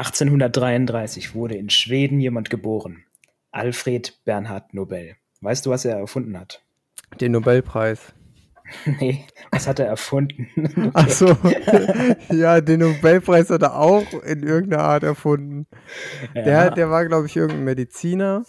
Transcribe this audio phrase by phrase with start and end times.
[0.00, 3.04] 1833 wurde in Schweden jemand geboren.
[3.50, 5.16] Alfred Bernhard Nobel.
[5.42, 6.62] Weißt du, was er erfunden hat?
[7.20, 8.14] Den Nobelpreis.
[9.00, 10.48] nee, was hat er erfunden?
[10.94, 11.36] Ach so.
[12.30, 15.66] ja, den Nobelpreis hat er auch in irgendeiner Art erfunden.
[16.34, 16.42] Ja.
[16.44, 18.44] Der, der war, glaube ich, irgendein Mediziner.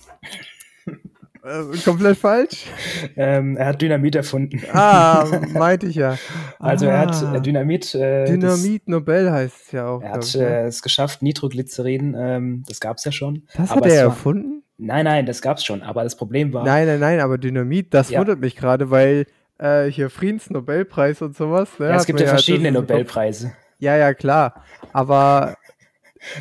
[1.43, 2.67] Äh, komplett falsch?
[3.15, 4.61] Ähm, er hat Dynamit erfunden.
[4.71, 6.17] Ah, meinte ich ja.
[6.59, 6.91] Also ah.
[6.91, 7.95] er hat äh, Dynamit.
[7.95, 10.01] Äh, Dynamit das, Nobel heißt es ja auch.
[10.01, 13.43] Er hat äh, es geschafft, Nitroglycerin, ähm, das gab es ja schon.
[13.55, 14.63] Das hat er war, erfunden?
[14.77, 15.81] Nein, nein, das gab es schon.
[15.81, 16.63] Aber das Problem war.
[16.63, 18.19] Nein, nein, nein, aber Dynamit, das ja.
[18.19, 19.25] wundert mich gerade, weil
[19.57, 21.69] äh, hier Friedensnobelpreis und sowas.
[21.79, 23.53] Ne, ja, es gibt ja verschiedene Nobelpreise.
[23.79, 24.63] Ja, ja, klar.
[24.93, 25.55] Aber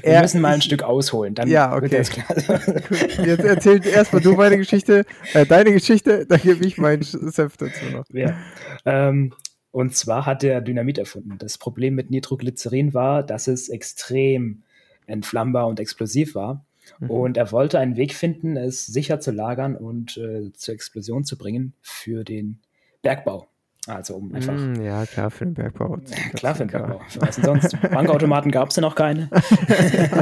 [0.03, 1.91] wir er, müssen mal ein ich, Stück ausholen, dann ja, okay.
[1.91, 3.27] wird das klar.
[3.27, 7.85] Jetzt erzähl erstmal du meine Geschichte, äh, deine Geschichte, dann gebe ich meinen Senf dazu
[7.93, 8.05] noch.
[8.11, 8.37] Ja.
[8.85, 9.33] Ähm,
[9.73, 11.37] und zwar hat er Dynamit erfunden.
[11.39, 14.63] Das Problem mit Nitroglycerin war, dass es extrem
[15.07, 16.65] entflammbar und explosiv war.
[16.99, 17.11] Mhm.
[17.11, 21.39] Und er wollte einen Weg finden, es sicher zu lagern und äh, zur Explosion zu
[21.39, 22.61] bringen für den
[23.03, 23.50] Bergbau.
[23.91, 24.55] Also um einfach.
[24.55, 25.99] Mm, ja, klar, für den Bergbau.
[26.35, 27.01] klar, für den Bergbau.
[27.19, 27.81] Was denn sonst?
[27.91, 29.29] Bankautomaten gab es ja noch keine.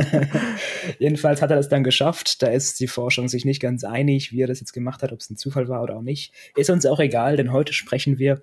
[0.99, 2.43] Jedenfalls hat er das dann geschafft.
[2.43, 5.21] Da ist die Forschung sich nicht ganz einig, wie er das jetzt gemacht hat, ob
[5.21, 6.33] es ein Zufall war oder auch nicht.
[6.57, 8.43] Ist uns auch egal, denn heute sprechen wir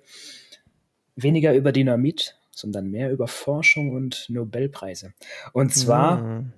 [1.16, 5.12] weniger über Dynamit, sondern mehr über Forschung und Nobelpreise.
[5.52, 6.52] Und zwar mm.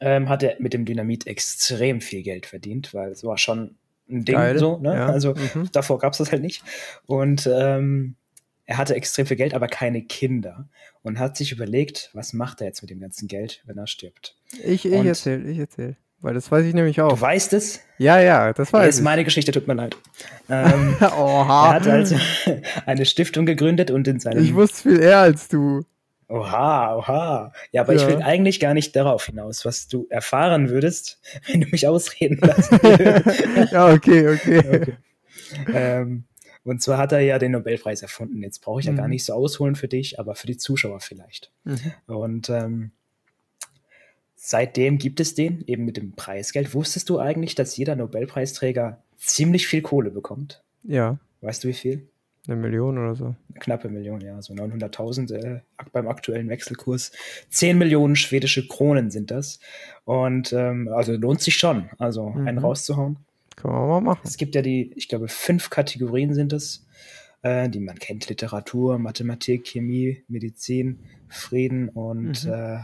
[0.00, 3.76] ähm, hat er mit dem Dynamit extrem viel Geld verdient, weil es war schon
[4.08, 4.58] ein Ding Geil.
[4.58, 4.94] so, ne?
[4.94, 5.06] Ja.
[5.06, 5.68] Also mhm.
[5.72, 6.62] davor gab es das halt nicht.
[7.06, 8.16] Und ähm,
[8.64, 10.68] er hatte extrem viel Geld, aber keine Kinder.
[11.02, 14.36] Und hat sich überlegt, was macht er jetzt mit dem ganzen Geld, wenn er stirbt.
[14.64, 15.96] Ich, ich erzähl, ich erzähl.
[16.20, 17.10] Weil das weiß ich nämlich auch.
[17.10, 17.80] Du weißt es?
[17.98, 19.96] Ja, ja, das weiß das ist meine Geschichte, tut mir leid.
[20.48, 21.68] Ähm, Oha.
[21.68, 22.16] Er hat also
[22.86, 24.42] eine Stiftung gegründet und in seinem.
[24.42, 25.84] Ich wusste viel eher als du.
[26.28, 27.52] Oha, oha.
[27.70, 28.00] Ja, aber ja.
[28.00, 32.38] ich will eigentlich gar nicht darauf hinaus, was du erfahren würdest, wenn du mich ausreden
[32.38, 32.72] lässt.
[33.72, 34.58] ja, okay, okay.
[35.60, 35.72] okay.
[35.72, 36.24] Ähm,
[36.64, 38.42] und zwar hat er ja den Nobelpreis erfunden.
[38.42, 38.96] Jetzt brauche ich ja mhm.
[38.96, 41.52] gar nicht so ausholen für dich, aber für die Zuschauer vielleicht.
[41.62, 41.92] Mhm.
[42.06, 42.90] Und ähm,
[44.34, 46.74] seitdem gibt es den eben mit dem Preisgeld.
[46.74, 50.60] Wusstest du eigentlich, dass jeder Nobelpreisträger ziemlich viel Kohle bekommt?
[50.82, 51.18] Ja.
[51.40, 52.08] Weißt du wie viel?
[52.46, 53.24] Eine Million oder so?
[53.24, 55.60] Eine knappe Million, ja, so 900.000 äh,
[55.92, 57.12] beim aktuellen Wechselkurs.
[57.50, 59.58] 10 Millionen schwedische Kronen sind das.
[60.04, 62.46] Und ähm, also lohnt sich schon, also mhm.
[62.46, 63.16] einen rauszuhauen.
[63.56, 64.20] Kann man mal machen.
[64.24, 66.86] Es gibt ja die, ich glaube, fünf Kategorien sind es,
[67.42, 72.52] äh, die man kennt: Literatur, Mathematik, Chemie, Medizin, Frieden und mhm.
[72.52, 72.78] äh,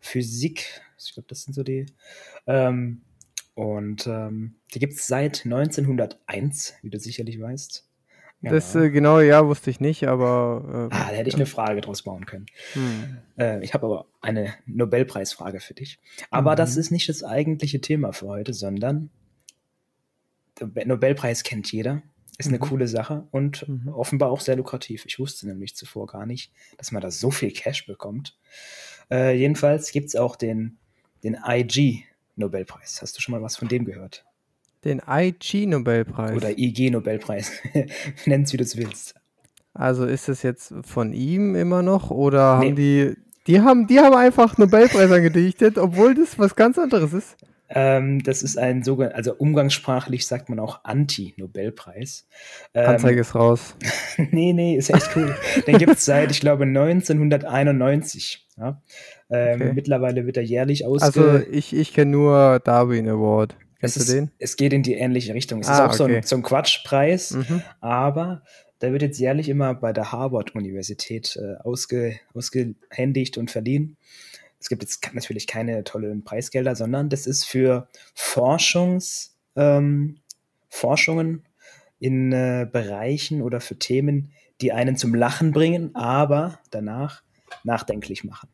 [0.00, 0.80] Physik.
[0.98, 1.86] Ich glaube, das sind so die.
[2.46, 3.02] Ähm,
[3.54, 7.86] und ähm, die gibt es seit 1901, wie du sicherlich weißt.
[8.42, 10.88] Das äh, genau, ja, wusste ich nicht, aber.
[10.90, 12.46] Äh, ah, da hätte ich eine Frage draus bauen können.
[12.72, 13.18] Hm.
[13.38, 16.00] Äh, ich habe aber eine Nobelpreisfrage für dich.
[16.30, 16.56] Aber mhm.
[16.56, 19.10] das ist nicht das eigentliche Thema für heute, sondern
[20.60, 22.02] der Nobelpreis kennt jeder.
[22.38, 22.62] Ist eine mhm.
[22.62, 23.88] coole Sache und mhm.
[23.88, 25.04] offenbar auch sehr lukrativ.
[25.06, 28.38] Ich wusste nämlich zuvor gar nicht, dass man da so viel Cash bekommt.
[29.10, 30.78] Äh, jedenfalls gibt es auch den,
[31.22, 32.04] den IG
[32.36, 33.02] Nobelpreis.
[33.02, 34.24] Hast du schon mal was von dem gehört?
[34.84, 36.36] Den IG-Nobelpreis.
[36.36, 37.52] Oder IG-Nobelpreis.
[38.26, 39.14] Nenn es, wie du es willst.
[39.74, 42.66] Also ist es jetzt von ihm immer noch oder nee.
[42.66, 43.16] haben die.
[43.48, 47.36] Die haben, die haben einfach Nobelpreis angedichtet, obwohl das was ganz anderes ist.
[47.74, 52.28] Ähm, das ist ein sogenannter, also umgangssprachlich sagt man auch Anti-Nobelpreis.
[52.74, 53.76] Ähm, Anzeige ist raus.
[54.30, 55.34] nee, nee, ist echt cool.
[55.66, 58.46] Den gibt es seit, ich glaube, 1991.
[58.58, 58.82] Ja?
[59.30, 59.72] Ähm, okay.
[59.74, 61.04] Mittlerweile wird er jährlich ausge...
[61.04, 63.56] Also ich, ich kenne nur Darwin Award.
[63.82, 64.30] Kennst es, den?
[64.38, 65.58] es geht in die ähnliche Richtung.
[65.58, 65.96] Es ah, ist auch okay.
[65.96, 67.62] so, ein, so ein Quatschpreis, mhm.
[67.80, 68.44] aber
[68.80, 73.96] der wird jetzt jährlich immer bei der Harvard-Universität äh, ausge, ausgehändigt und verliehen.
[74.60, 80.20] Es gibt jetzt natürlich keine tollen Preisgelder, sondern das ist für Forschungs, ähm,
[80.68, 81.44] Forschungen
[81.98, 84.30] in äh, Bereichen oder für Themen,
[84.60, 87.24] die einen zum Lachen bringen, aber danach
[87.64, 88.48] nachdenklich machen.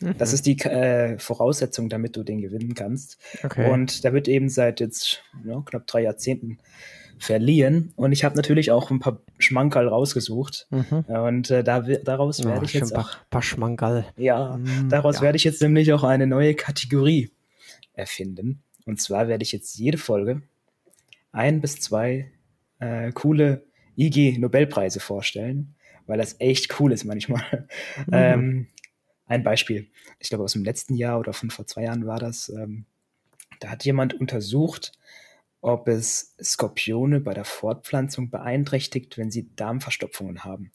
[0.00, 0.34] Das mhm.
[0.34, 3.18] ist die äh, Voraussetzung, damit du den gewinnen kannst.
[3.42, 3.70] Okay.
[3.70, 6.58] Und da wird eben seit jetzt ja, knapp drei Jahrzehnten
[7.18, 7.92] verliehen.
[7.96, 10.68] Und ich habe natürlich auch ein paar Schmankerl rausgesucht.
[10.70, 11.04] Mhm.
[11.06, 13.10] Und äh, da, daraus werde ich jetzt auch.
[13.10, 14.04] Ein paar Schmankerl.
[14.16, 15.22] Ja, mhm, daraus ja.
[15.22, 17.30] werde ich jetzt nämlich auch eine neue Kategorie
[17.92, 18.62] erfinden.
[18.86, 20.42] Und zwar werde ich jetzt jede Folge
[21.32, 22.30] ein bis zwei
[22.78, 23.64] äh, coole
[23.96, 25.74] IG-Nobelpreise vorstellen,
[26.06, 27.66] weil das echt cool ist manchmal.
[28.06, 28.12] Mhm.
[28.12, 28.66] Ähm,
[29.28, 29.88] ein Beispiel,
[30.18, 32.86] ich glaube aus dem letzten Jahr oder von vor zwei Jahren war das, ähm,
[33.60, 34.92] da hat jemand untersucht,
[35.60, 40.72] ob es Skorpione bei der Fortpflanzung beeinträchtigt, wenn sie Darmverstopfungen haben.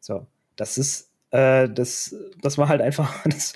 [0.00, 3.52] So, das ist äh, das, das war halt einfach das,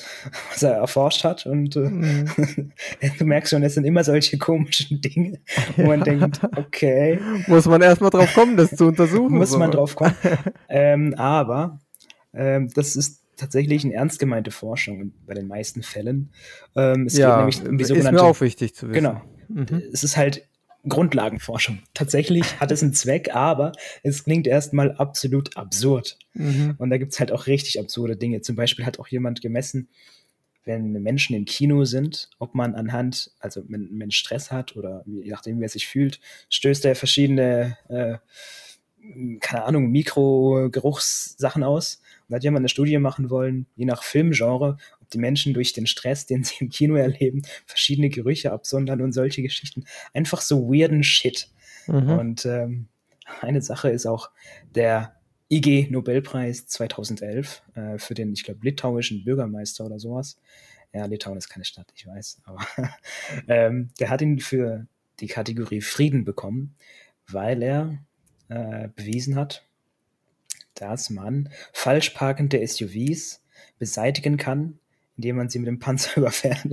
[0.51, 1.47] was er erforscht hat.
[1.47, 2.73] Und äh, mhm.
[3.19, 5.41] du merkst schon, es sind immer solche komischen Dinge,
[5.77, 7.19] wo man denkt, okay.
[7.47, 9.37] Muss man erstmal drauf kommen, das zu untersuchen.
[9.37, 9.59] Muss so.
[9.59, 10.15] man drauf kommen.
[10.69, 11.81] ähm, aber
[12.35, 16.31] ähm, das ist tatsächlich eine ernst gemeinte Forschung bei den meisten Fällen.
[16.77, 18.95] Ähm, es ja, geht nämlich um die sogenannte, ist mir auch wichtig zu wissen.
[18.95, 19.23] Genau.
[19.49, 19.83] Mhm.
[19.93, 20.49] Es ist halt
[20.89, 21.81] Grundlagenforschung.
[21.95, 23.73] Tatsächlich hat es einen Zweck, aber
[24.03, 26.19] es klingt erstmal absolut absurd.
[26.35, 26.75] Mhm.
[26.79, 28.41] Und da gibt es halt auch richtig absurde Dinge.
[28.41, 29.89] Zum Beispiel hat auch jemand gemessen,
[30.65, 35.03] wenn Menschen im Kino sind, ob man anhand, also wenn ein Mensch Stress hat oder
[35.07, 38.19] je nachdem, wie er sich fühlt, stößt er verschiedene, äh,
[39.41, 42.01] keine Ahnung, Mikrogeruchssachen aus.
[42.23, 44.77] Und da hat jemand eine Studie machen wollen, je nach Filmgenre,
[45.13, 49.43] die Menschen durch den Stress, den sie im Kino erleben, verschiedene Gerüche absondern und solche
[49.43, 49.85] Geschichten.
[50.15, 51.49] Einfach so weirden Shit.
[51.87, 52.11] Mhm.
[52.11, 52.89] Und ähm,
[53.41, 54.31] eine Sache ist auch
[54.75, 55.17] der
[55.51, 60.39] IG Nobelpreis 2011 äh, für den, ich glaube, litauischen Bürgermeister oder sowas.
[60.95, 62.67] Ja, Litauen ist keine Stadt, ich weiß, aber
[63.49, 64.87] ähm, der hat ihn für
[65.21, 66.75] die Kategorie Frieden bekommen,
[67.27, 67.99] weil er
[68.53, 69.65] äh, bewiesen hat,
[70.75, 73.43] dass man falsch parkende SUVs
[73.79, 74.79] beseitigen kann,
[75.17, 76.67] indem man sie mit dem Panzer überfährt.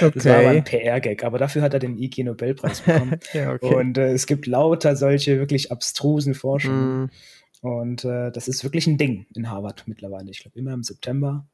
[0.00, 0.10] Okay.
[0.14, 3.18] Das war aber ein PR-Gag, aber dafür hat er den IG Nobelpreis bekommen.
[3.32, 3.74] ja, okay.
[3.74, 7.04] Und äh, es gibt lauter solche wirklich abstrusen Forschungen.
[7.04, 7.10] Mm.
[7.66, 10.30] Und äh, das ist wirklich ein Ding in Harvard mittlerweile.
[10.30, 11.46] Ich glaube, immer im September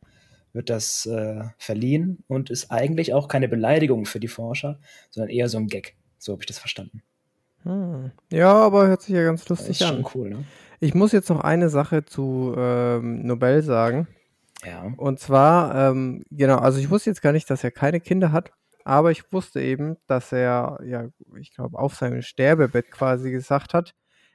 [0.52, 4.78] wird das äh, verliehen und ist eigentlich auch keine Beleidigung für die Forscher,
[5.10, 5.94] sondern eher so ein Gag.
[6.19, 7.02] So habe ich das verstanden.
[7.64, 8.10] Hm.
[8.30, 10.02] Ja, aber hört sich ja ganz lustig das ist an.
[10.02, 10.44] Schon cool, ne?
[10.80, 14.08] Ich muss jetzt noch eine Sache zu ähm, Nobel sagen.
[14.64, 14.92] Ja.
[14.96, 18.50] Und zwar, ähm, genau, also ich wusste jetzt gar nicht, dass er keine Kinder hat,
[18.84, 23.94] aber ich wusste eben, dass er, ja, ich glaube, auf seinem Sterbebett quasi gesagt hat,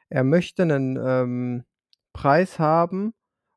[0.10, 1.64] er möchte einen ähm,
[2.14, 3.14] Preis haben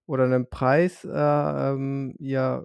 [0.07, 2.65] oder einen Preis äh, ähm, ja,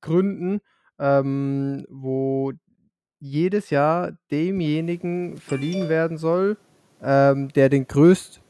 [0.00, 0.60] gründen,
[0.98, 2.52] ähm, wo
[3.24, 6.58] jedes Jahr demjenigen verliehen werden soll,
[7.02, 8.42] ähm, der den größt,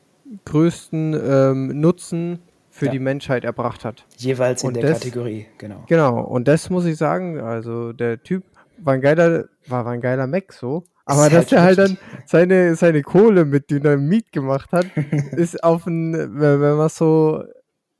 [0.44, 2.40] größten ähm, Nutzen
[2.70, 2.92] für ja.
[2.92, 4.04] die Menschheit erbracht hat.
[4.16, 5.84] Jeweils in und der das, Kategorie, genau.
[5.86, 8.42] Genau, und das muss ich sagen, also der Typ
[8.78, 10.82] war ein geiler, war, war ein geiler Mac so.
[11.06, 14.86] Aber dass halt er halt dann seine, seine Kohle mit Dynamit gemacht hat,
[15.36, 17.44] ist auf ein, wenn man so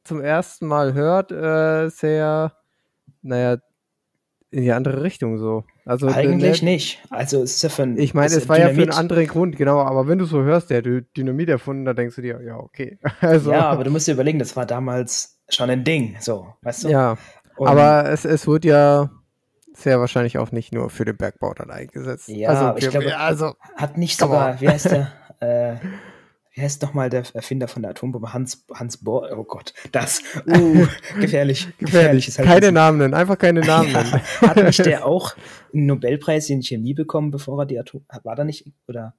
[0.02, 2.52] zum ersten Mal hört, äh, sehr,
[3.22, 3.58] naja,
[4.50, 5.64] in die andere Richtung so.
[5.86, 7.02] Also Eigentlich der, nicht.
[7.10, 8.76] Also es ist ja für ein, Ich meine, es war Dynamit.
[8.76, 10.86] ja für einen anderen Grund, genau, aber wenn du so hörst, der hat
[11.16, 12.98] Dynamit erfunden, da denkst du dir, ja, okay.
[13.20, 16.84] Also, ja, aber du musst dir überlegen, das war damals schon ein Ding, so, weißt
[16.84, 16.88] du?
[16.88, 17.18] Ja.
[17.56, 19.10] Und aber es, es wird ja
[19.74, 22.28] sehr wahrscheinlich auch nicht nur für den Bergbau dann eingesetzt.
[22.28, 25.12] Ja, also, ich glaube, also, hat nicht sogar, wie heißt der?
[25.40, 25.76] äh,
[26.54, 28.32] wie heißt nochmal der Erfinder von der Atombombe?
[28.32, 30.86] Hans, Hans Bohr, oh Gott, das, uh,
[31.20, 31.68] gefährlich.
[31.78, 32.38] gefährlich.
[32.38, 34.22] Halt keine Namen nennen, einfach keine Namen ja, nennen.
[34.40, 35.34] Hat nicht der auch
[35.72, 39.14] einen Nobelpreis in Chemie bekommen, bevor er die Atom, war da nicht, oder?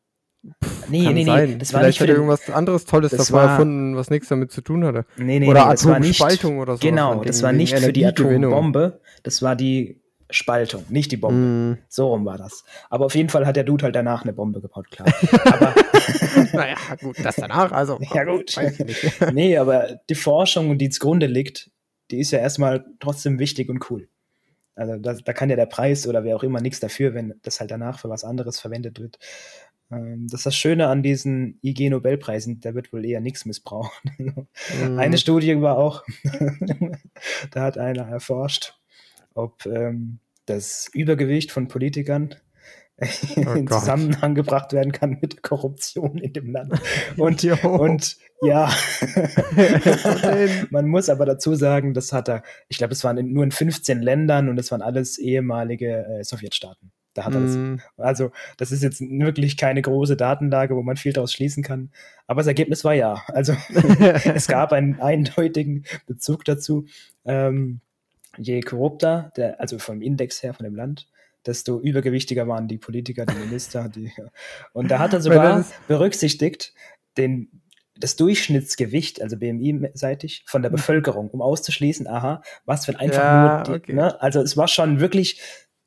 [0.90, 3.50] Nee, Kann nee, nee, das war Vielleicht nicht hat er irgendwas anderes Tolles davor war,
[3.52, 5.06] erfunden, was nichts damit zu tun hatte.
[5.18, 6.88] Nee, nee, oder nee, Atomspaltung oder so.
[6.88, 11.76] Genau, das war nicht für die Atombombe, das war die Spaltung, nicht die Bombe.
[11.76, 11.78] Mm.
[11.88, 12.64] So rum war das.
[12.90, 15.08] Aber auf jeden Fall hat der Dude halt danach eine Bombe gebaut, klar.
[15.46, 15.74] aber
[16.54, 18.00] naja, gut, das danach, also.
[18.14, 18.56] Ja, gut.
[19.34, 21.72] nee, aber die Forschung, die zugrunde liegt,
[22.12, 24.08] die ist ja erstmal trotzdem wichtig und cool.
[24.76, 27.60] Also da, da kann ja der Preis oder wer auch immer nichts dafür, wenn das
[27.60, 29.18] halt danach für was anderes verwendet wird.
[29.92, 33.92] Ähm, das ist das Schöne an diesen IG-Nobelpreisen, da wird wohl eher nichts missbraucht.
[34.18, 34.98] mm.
[34.98, 36.04] Eine Studie war auch,
[37.52, 38.78] da hat einer erforscht,
[39.34, 42.36] ob ähm, das Übergewicht von Politikern
[43.00, 43.68] oh in.
[43.68, 46.74] Zusammenhang gebracht werden kann mit Korruption in dem Land.
[47.18, 48.72] Und, und ja,
[50.70, 53.52] man muss aber dazu sagen, das hat er, ich glaube, es waren in, nur in
[53.52, 56.92] 15 Ländern und es waren alles ehemalige äh, Sowjetstaaten.
[57.16, 57.56] Da hat er das.
[57.56, 57.76] Mm.
[57.96, 61.90] Also, das ist jetzt wirklich keine große Datenlage, wo man viel daraus schließen kann.
[62.28, 63.24] Aber das Ergebnis war ja.
[63.28, 63.56] Also,
[64.36, 66.86] es gab einen eindeutigen Bezug dazu.
[67.24, 67.80] Ähm,
[68.38, 71.08] je korrupter, der, also vom Index her, von dem Land,
[71.46, 73.90] desto übergewichtiger waren die Politiker, die Minister.
[73.90, 74.12] Die,
[74.74, 76.74] und da hat er sogar berücksichtigt
[77.18, 77.62] den,
[77.98, 80.76] das Durchschnittsgewicht, also BMI-seitig, von der mhm.
[80.76, 83.94] Bevölkerung, um auszuschließen, aha, was für ein einfach ja, nur, die, okay.
[83.94, 84.22] ne?
[84.22, 85.40] also es war schon wirklich,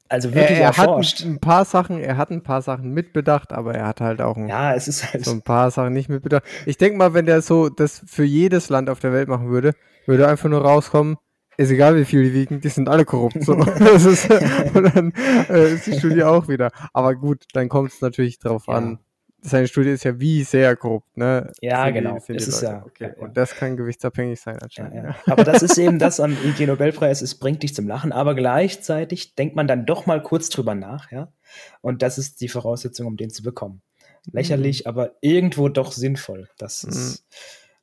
[0.09, 1.21] also wirklich er, er erforscht.
[1.21, 4.37] Hat ein paar Sachen, er hat ein paar Sachen mitbedacht, aber er hat halt auch
[4.37, 6.45] ein, ja, es ist halt so ein paar Sachen nicht mitbedacht.
[6.65, 9.75] Ich denke mal, wenn der so das für jedes Land auf der Welt machen würde,
[10.07, 11.19] würde einfach nur rauskommen,
[11.59, 13.43] ist egal, wie viel die wiegen, die sind alle korrupt.
[13.43, 13.55] So.
[13.79, 14.31] das ist,
[14.75, 15.13] und dann
[15.51, 16.71] äh, ist die Studie auch wieder.
[16.93, 18.75] Aber gut, dann kommt es natürlich drauf ja.
[18.75, 18.99] an,
[19.41, 21.53] seine Studie ist ja wie sehr korrupt, ne?
[21.61, 22.19] Ja, sind genau.
[22.27, 23.13] Die, das ist ja, okay.
[23.17, 25.15] ja, Und das kann gewichtsabhängig sein anscheinend.
[25.27, 29.35] Aber das ist eben das am IG Nobelpreis, es bringt dich zum Lachen, aber gleichzeitig
[29.37, 31.33] denkt man dann doch mal kurz drüber nach, ja?
[31.81, 33.83] Und das ist die Voraussetzung, um den zu bekommen.
[34.31, 34.89] Lächerlich, mhm.
[34.89, 36.49] aber irgendwo doch sinnvoll.
[36.59, 37.25] Das ist,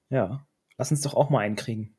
[0.09, 0.15] mhm.
[0.15, 0.45] ja,
[0.77, 1.94] lass uns doch auch mal einkriegen.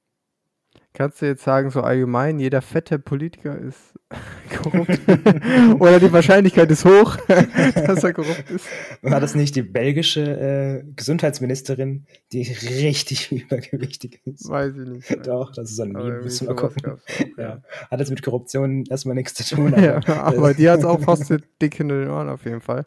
[0.97, 3.77] Kannst du jetzt sagen, so allgemein, jeder fette Politiker ist
[4.63, 4.99] korrupt?
[5.79, 8.65] Oder die Wahrscheinlichkeit ist hoch, dass er korrupt ist?
[9.03, 14.49] War das nicht die belgische äh, Gesundheitsministerin, die richtig übergewichtig ist?
[14.49, 15.27] Weiß ich nicht.
[15.27, 16.97] Doch, das ist ein Meme, müssen wir gucken.
[17.37, 17.61] Ja.
[17.91, 19.75] Hat jetzt mit Korruption erstmal nichts zu tun.
[19.75, 22.87] Aber, ja, aber die hat es auch fast dick in den Ohren auf jeden Fall.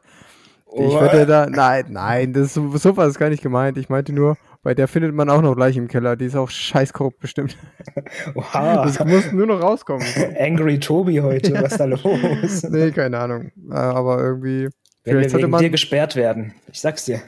[0.73, 3.77] Ich würde da, nein, nein, das, so war es gar nicht gemeint.
[3.77, 6.15] Ich meinte nur, bei der findet man auch noch gleich im Keller.
[6.15, 7.57] Die ist auch scheiß korrupt bestimmt.
[8.33, 8.85] Wow.
[8.85, 10.05] Das muss nur noch rauskommen.
[10.39, 12.63] Angry Tobi heute, was da los?
[12.69, 13.51] nee, keine Ahnung.
[13.69, 14.67] Äh, aber irgendwie.
[15.03, 16.53] Wenn vielleicht wir wegen man, dir gesperrt werden.
[16.71, 17.21] Ich sag's dir.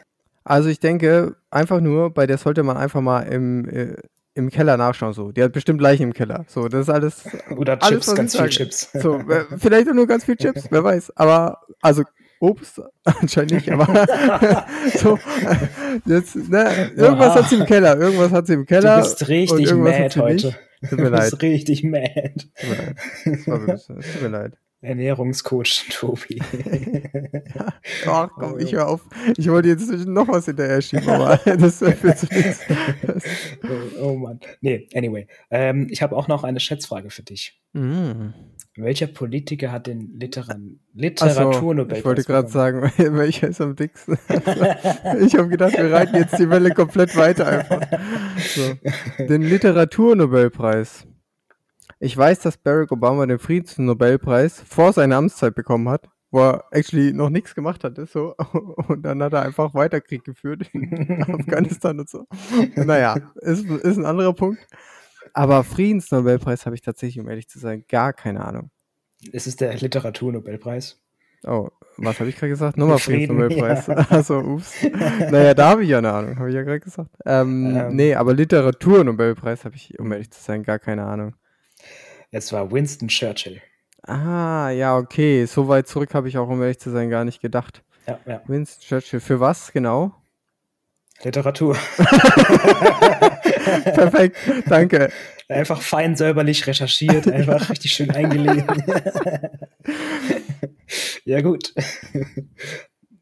[0.44, 3.96] Also ich denke, einfach nur, bei der sollte man einfach mal im, äh,
[4.34, 5.14] im Keller nachschauen.
[5.14, 5.32] So.
[5.32, 6.46] Die hat bestimmt Leichen im Keller.
[6.48, 7.24] So, das ist alles.
[7.56, 8.92] Oder alles, Chips, ganz viel Chips.
[8.94, 11.16] So, äh, vielleicht auch nur ganz viel Chips, wer weiß.
[11.16, 12.04] Aber also
[12.42, 13.86] Obst anscheinend nicht, aber
[14.96, 15.20] so,
[16.06, 18.98] jetzt, ne, irgendwas hat sie im Keller, irgendwas hat sie im Keller.
[18.98, 20.56] Du bist richtig mad heute.
[20.90, 21.28] Tut mir leid.
[21.28, 22.34] Du bist richtig mad.
[23.24, 23.86] Tut mir leid.
[23.86, 24.58] Tut mir leid.
[24.82, 26.42] Ernährungscoach Tobi.
[28.08, 29.02] Ach komm, ich höre auf.
[29.38, 32.62] Ich wollte jetzt noch was hinterher schieben, aber das führt zu nichts.
[33.64, 34.40] Oh, oh Mann.
[34.62, 35.28] Nee, anyway.
[35.52, 37.62] Ähm, ich habe auch noch eine Schätzfrage für dich.
[37.74, 38.30] Mm.
[38.78, 40.58] Welcher Politiker hat den Literar
[40.94, 41.98] Literaturnobelpreis?
[41.98, 44.18] So, ich wollte gerade sagen, welcher ist am dicksten.
[44.30, 47.82] ich habe gedacht, wir reiten jetzt die Welle komplett weiter einfach.
[48.38, 48.74] So.
[49.26, 51.06] Den Literaturnobelpreis.
[52.00, 57.12] Ich weiß, dass Barack Obama den Friedensnobelpreis vor seiner Amtszeit bekommen hat, wo er actually
[57.12, 58.36] noch nichts gemacht hatte, so.
[58.88, 62.26] Und dann hat er einfach weiter Krieg geführt in Afghanistan und so.
[62.76, 64.66] Naja, ist, ist ein anderer Punkt.
[65.34, 68.72] Aber Friedensnobelpreis habe ich tatsächlich, um ehrlich zu sein, gar keine Ahnung.
[69.32, 71.02] Es ist der Literaturnobelpreis.
[71.44, 72.78] Oh, was habe ich gerade gesagt?
[72.78, 73.88] Nochmal Friedensnobelpreis.
[73.88, 74.08] Ja.
[74.10, 74.74] Also, ups.
[74.84, 77.10] Naja, da habe ich ja eine Ahnung, habe ich ja gerade gesagt.
[77.26, 81.36] Ähm, ähm, nee, aber Literaturnobelpreis habe ich, um ehrlich zu sein, gar keine Ahnung.
[82.32, 83.62] Es war Winston Churchill.
[84.04, 85.46] Ah, ja, okay.
[85.46, 87.84] So weit zurück habe ich auch, um ehrlich zu sein, gar nicht gedacht.
[88.08, 88.42] Ja, ja.
[88.48, 89.20] Winston Churchill.
[89.20, 90.16] Für was genau?
[91.24, 91.76] Literatur.
[93.84, 94.38] Perfekt,
[94.68, 95.12] danke.
[95.48, 98.70] Einfach fein säuberlich recherchiert, einfach richtig schön eingelegt.
[101.26, 101.74] ja, gut.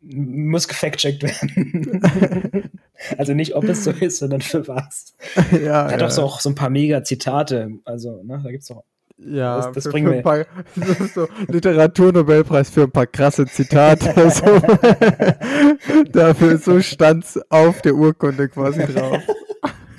[0.01, 2.72] Muss gefact-checkt werden.
[3.17, 5.15] also nicht, ob es so ist, sondern für was.
[5.51, 5.98] Ja, er hat ja.
[5.98, 7.72] doch so auch so ein paar Mega-Zitate.
[7.86, 8.84] Also, ne, da gibt es doch
[9.25, 10.22] ja, das, das für, bringen wir.
[10.22, 14.13] Paar, so, so Literaturnobelpreis für ein paar krasse Zitate.
[14.29, 14.62] so.
[16.12, 19.22] Dafür so stand's auf der Urkunde quasi drauf.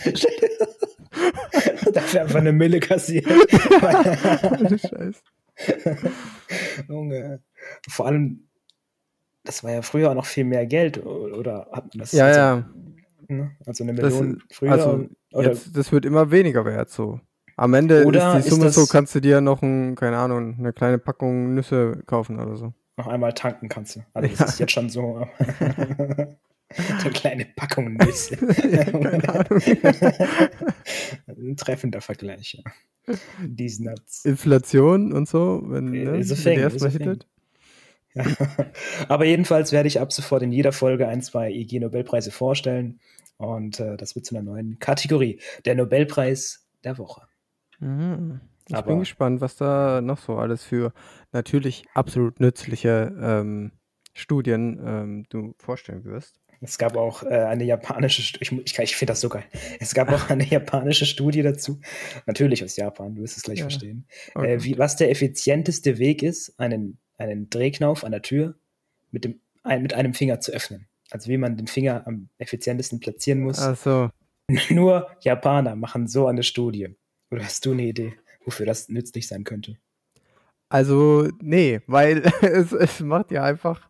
[1.92, 3.26] Dafür einfach eine Mille kassiert.
[3.26, 5.20] Scheiße.
[6.88, 7.40] Junge.
[7.88, 8.48] Vor allem,
[9.44, 12.12] das war ja früher noch viel mehr Geld, oder hat man das?
[12.12, 12.64] Ja, also, ja.
[13.28, 13.56] Ne?
[13.66, 14.72] Also eine Million das, früher.
[14.72, 15.08] Also?
[15.30, 17.20] Jetzt, das wird immer weniger wert so.
[17.56, 20.56] Am Ende oder ist die Summe ist so, kannst du dir noch ein, keine Ahnung,
[20.58, 22.72] eine kleine Packung Nüsse kaufen oder so.
[22.96, 24.00] Noch einmal tanken kannst du.
[24.14, 24.46] Also das ja.
[24.46, 25.26] ist jetzt schon so.
[27.00, 28.38] Eine kleine Packung Nüsse.
[31.26, 33.16] Ein treffender Vergleich, ja.
[33.56, 34.24] These nuts.
[34.24, 37.26] Inflation und so, wenn, ne, wenn der erstmal hittet.
[38.14, 38.24] Ja.
[39.08, 43.00] Aber jedenfalls werde ich ab sofort in jeder Folge ein, zwei IG-Nobelpreise vorstellen.
[43.36, 45.40] Und äh, das wird zu einer neuen Kategorie.
[45.64, 47.22] Der Nobelpreis der Woche.
[47.80, 48.40] Mhm.
[48.68, 50.92] Ich Aber bin gespannt, was da noch so alles für
[51.32, 53.72] natürlich absolut nützliche ähm,
[54.12, 56.40] Studien ähm, du vorstellen wirst.
[56.62, 59.44] Es gab auch äh, eine japanische, ich, ich, ich finde das so geil.
[59.78, 61.80] Es gab auch eine japanische Studie dazu,
[62.26, 63.64] natürlich aus Japan, du wirst es gleich ja.
[63.64, 64.54] verstehen, okay.
[64.54, 68.56] äh, wie, was der effizienteste Weg ist, einen, einen Drehknauf an der Tür
[69.10, 70.86] mit, dem, ein, mit einem Finger zu öffnen.
[71.10, 73.58] Also wie man den Finger am effizientesten platzieren muss.
[73.58, 74.10] Ach so.
[74.70, 76.94] Nur Japaner machen so eine Studie.
[77.30, 78.14] Oder hast du eine Idee,
[78.44, 79.78] wofür das nützlich sein könnte?
[80.68, 83.89] Also, nee, weil es, es macht ja einfach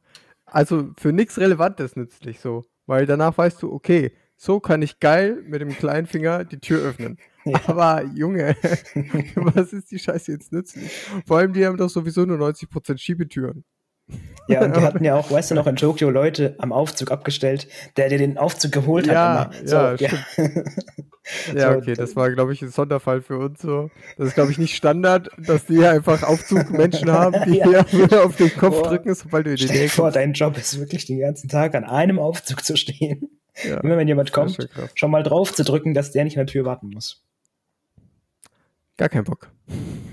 [0.50, 2.64] also für nichts Relevantes nützlich so.
[2.86, 6.82] Weil danach weißt du, okay, so kann ich geil mit dem kleinen Finger die Tür
[6.82, 7.18] öffnen.
[7.46, 7.58] Ja.
[7.68, 8.54] Aber Junge,
[9.34, 10.92] was ist die Scheiße jetzt nützlich?
[11.26, 13.64] Vor allem, die haben doch sowieso nur 90% Schiebetüren.
[14.48, 17.68] Ja, und die hatten ja auch, weißt du noch, in Tokio Leute am Aufzug abgestellt,
[17.96, 19.14] der dir den Aufzug geholt hat.
[19.14, 20.10] Ja, so, ja, ja.
[21.54, 23.90] Ja, okay, das war, glaube ich, ein Sonderfall für uns so.
[24.16, 27.86] Das ist, glaube ich, nicht Standard, dass die einfach Aufzugmenschen haben, die ja.
[27.86, 28.88] hier auf den Kopf oh.
[28.88, 29.94] drücken, sobald du in die Nähe kommst.
[29.94, 33.30] vor, dein Job ist wirklich den ganzen Tag an einem Aufzug zu stehen.
[33.62, 33.78] Ja.
[33.80, 36.52] Immer wenn jemand kommt, schon, schon mal drauf zu drücken, dass der nicht an der
[36.52, 37.22] Tür warten muss.
[38.96, 39.50] Gar kein Bock.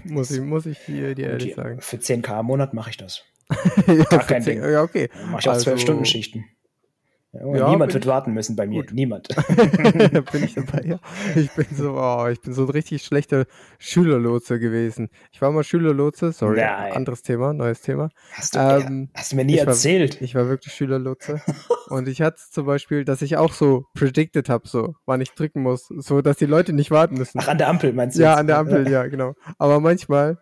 [0.04, 1.82] Muss ich, muss ich dir, dir ehrlich sagen.
[1.82, 3.24] Für 10k im Monat mache ich das.
[3.88, 4.72] Ja, Gar kein 10, Ding.
[4.72, 5.10] Ja, okay.
[5.32, 6.46] Mach ich auch also, 12-Stunden-Schichten.
[7.34, 8.82] Ja, niemand wird warten müssen bei mir.
[8.82, 8.94] Gut.
[8.94, 9.28] Niemand.
[9.36, 10.82] da bin ich dabei.
[10.86, 11.00] Ja.
[11.36, 13.46] Ich bin so, oh, ich bin so ein richtig schlechter
[13.80, 15.10] Schülerlotse gewesen.
[15.32, 16.94] Ich war mal Schülerlotse, sorry, Nein.
[16.94, 18.10] anderes Thema, neues Thema.
[18.32, 20.16] Hast du, ähm, hast du mir nie ich erzählt?
[20.16, 21.42] War, ich war wirklich Schülerlotse.
[21.90, 25.62] und ich hatte zum Beispiel, dass ich auch so predicted habe, so, wann ich drücken
[25.62, 27.40] muss, so dass die Leute nicht warten müssen.
[27.42, 28.24] Ach, an der Ampel meinst du?
[28.24, 28.40] Ja, jetzt?
[28.40, 29.34] an der Ampel, ja, genau.
[29.58, 30.38] Aber manchmal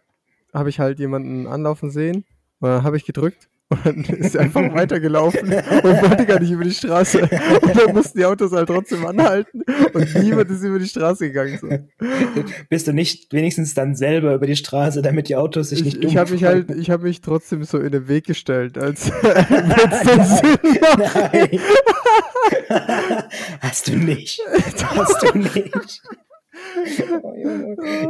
[0.54, 2.26] habe ich halt jemanden anlaufen sehen
[2.60, 6.52] und dann habe ich gedrückt und dann ist er einfach weitergelaufen und wollte gar nicht
[6.52, 7.22] über die Straße.
[7.22, 11.58] Und dann mussten die Autos halt trotzdem anhalten und niemand ist über die Straße gegangen.
[11.60, 11.70] So.
[12.70, 16.12] Bist du nicht wenigstens dann selber über die Straße, damit die Autos sich nicht Ich,
[16.12, 21.60] ich habe mich halt, ich habe mich trotzdem so in den Weg gestellt, als Nein.
[23.62, 24.42] Hast du nicht.
[24.96, 26.02] Hast du nicht.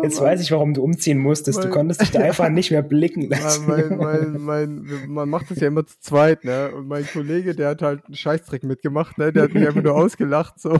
[0.04, 1.64] Jetzt weiß ich, warum du umziehen musstest.
[1.64, 3.68] du konntest dich da einfach nicht mehr blicken lassen.
[3.68, 6.72] Mein, mein, mein, man macht das ja immer zu zweit, ne?
[6.72, 9.32] Und mein Kollege, der hat halt einen Scheißtrick mitgemacht, ne?
[9.32, 10.80] Der hat mich einfach nur ausgelacht, so.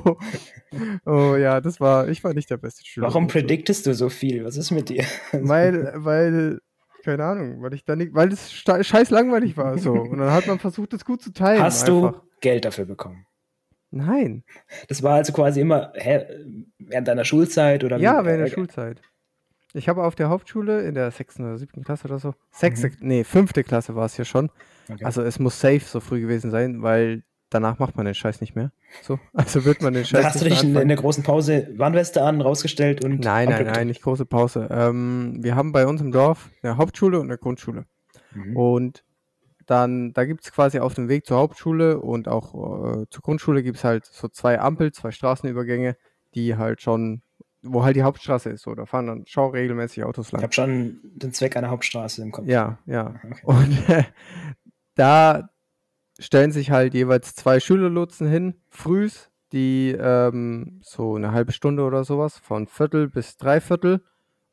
[1.06, 3.08] Oh ja, das war, ich war nicht der beste Schüler.
[3.08, 4.44] Warum prediktest du so viel?
[4.44, 5.04] Was ist mit dir?
[5.32, 6.60] Weil, weil,
[7.04, 9.94] keine Ahnung, weil ich da nicht, weil es scheiß langweilig war, so.
[9.94, 11.62] Und dann hat man versucht, das gut zu teilen.
[11.62, 12.22] Hast einfach.
[12.22, 13.26] du Geld dafür bekommen?
[13.96, 14.44] Nein.
[14.90, 16.26] Das war also quasi immer hä,
[16.80, 19.02] während deiner Schulzeit oder Ja, während der Schulzeit.
[19.74, 22.96] Ich habe auf der Hauptschule in der sechsten oder siebten Klasse oder so, sechste, mhm.
[23.00, 24.50] nee, fünfte Klasse war es hier schon.
[24.90, 25.06] Okay.
[25.06, 28.54] Also es muss safe so früh gewesen sein, weil danach macht man den Scheiß nicht
[28.54, 28.74] mehr.
[29.02, 31.70] So, also wird man den Scheiß da Hast du dich in, in, der großen Pause
[31.78, 33.22] Warnweste an, rausgestellt und.
[33.22, 34.68] Nein, nein, nein, nicht große Pause.
[34.70, 37.86] Ähm, wir haben bei uns im Dorf eine Hauptschule und eine Grundschule.
[38.34, 38.58] Mhm.
[38.58, 39.04] Und
[39.66, 43.64] dann, da gibt es quasi auf dem Weg zur Hauptschule und auch äh, zur Grundschule
[43.64, 45.96] gibt es halt so zwei Ampel, zwei Straßenübergänge,
[46.36, 47.22] die halt schon,
[47.62, 48.64] wo halt die Hauptstraße ist.
[48.64, 50.40] So, da fahren dann schon regelmäßig Autos lang.
[50.40, 52.48] Ich habe schon den Zweck einer Hauptstraße im Kopf.
[52.48, 53.16] Ja, ja.
[53.24, 53.42] Okay.
[53.44, 54.04] Und äh,
[54.96, 55.50] da
[56.20, 62.04] stellen sich halt jeweils zwei Schülerlotsen hin, frühs, die ähm, so eine halbe Stunde oder
[62.04, 64.02] sowas, von Viertel bis Dreiviertel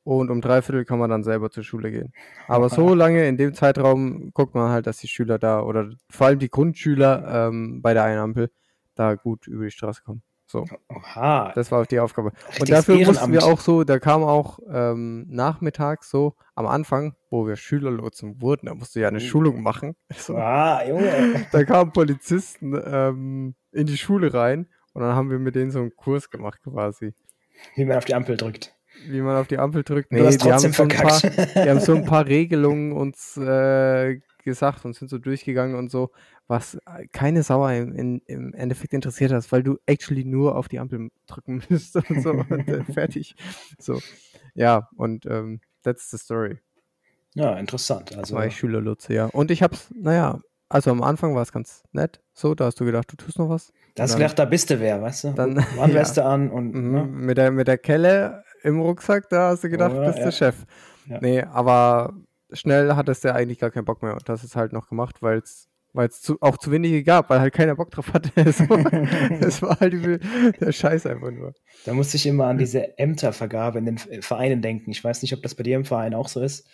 [0.04, 2.12] und um dreiviertel kann man dann selber zur Schule gehen.
[2.48, 6.26] Aber so lange in dem Zeitraum guckt man halt, dass die Schüler da oder vor
[6.26, 8.50] allem die Grundschüler ähm, bei der einen Ampel
[8.94, 10.22] da gut über die Straße kommen.
[10.46, 10.66] So.
[10.88, 11.52] Oha.
[11.54, 12.32] Das war auch die Aufgabe.
[12.48, 17.14] Richtig und dafür mussten wir auch so, da kam auch ähm, nachmittags so am Anfang,
[17.30, 19.20] wo wir Schülerlotsen wurden, da musst du ja eine uh.
[19.20, 19.94] Schulung machen.
[20.14, 20.36] So.
[20.36, 21.46] Ah, Junge.
[21.52, 25.78] Da kamen Polizisten ähm, in die Schule rein und dann haben wir mit denen so
[25.78, 27.14] einen Kurs gemacht quasi.
[27.74, 28.74] Wie man auf die Ampel drückt
[29.06, 30.12] wie man auf die Ampel drückt.
[30.12, 34.20] Nee, du hast die, haben so paar, die haben so ein paar Regelungen uns äh,
[34.42, 36.10] gesagt und sind so durchgegangen und so,
[36.46, 36.78] was
[37.12, 41.10] keine Sauer im, in, im Endeffekt interessiert hat, weil du actually nur auf die Ampel
[41.26, 43.34] drücken müsst und so und äh, fertig.
[43.78, 44.00] So,
[44.54, 46.58] ja, und ähm, that's the story.
[47.34, 48.16] Ja, interessant.
[48.16, 49.26] Also war ich Schülerlutze, ja.
[49.26, 52.20] Und ich hab's, naja, also am Anfang war es ganz nett.
[52.34, 53.72] So, da hast du gedacht, du tust noch was.
[53.94, 55.30] Da hast du gedacht, da bist du wer, weißt du?
[55.32, 56.28] Dann Warnweste ja.
[56.28, 56.74] an und.
[56.74, 57.04] Mhm, ne?
[57.04, 60.24] Mit, der, mit der Kelle im Rucksack, da hast du gedacht, oh, bist ja.
[60.24, 60.56] der Chef.
[61.08, 61.18] Ja.
[61.20, 62.14] Nee, aber
[62.52, 64.12] schnell hattest du eigentlich gar keinen Bock mehr.
[64.14, 67.28] Und das ist halt noch gemacht, weil es weil es zu, auch zu wenige gab,
[67.28, 68.30] weil halt keiner Bock drauf hatte.
[69.40, 70.20] Es war halt übel,
[70.60, 71.52] der Scheiß einfach nur.
[71.84, 74.90] Da musste ich immer an diese Ämtervergabe in den Vereinen denken.
[74.90, 76.66] Ich weiß nicht, ob das bei dir im Verein auch so ist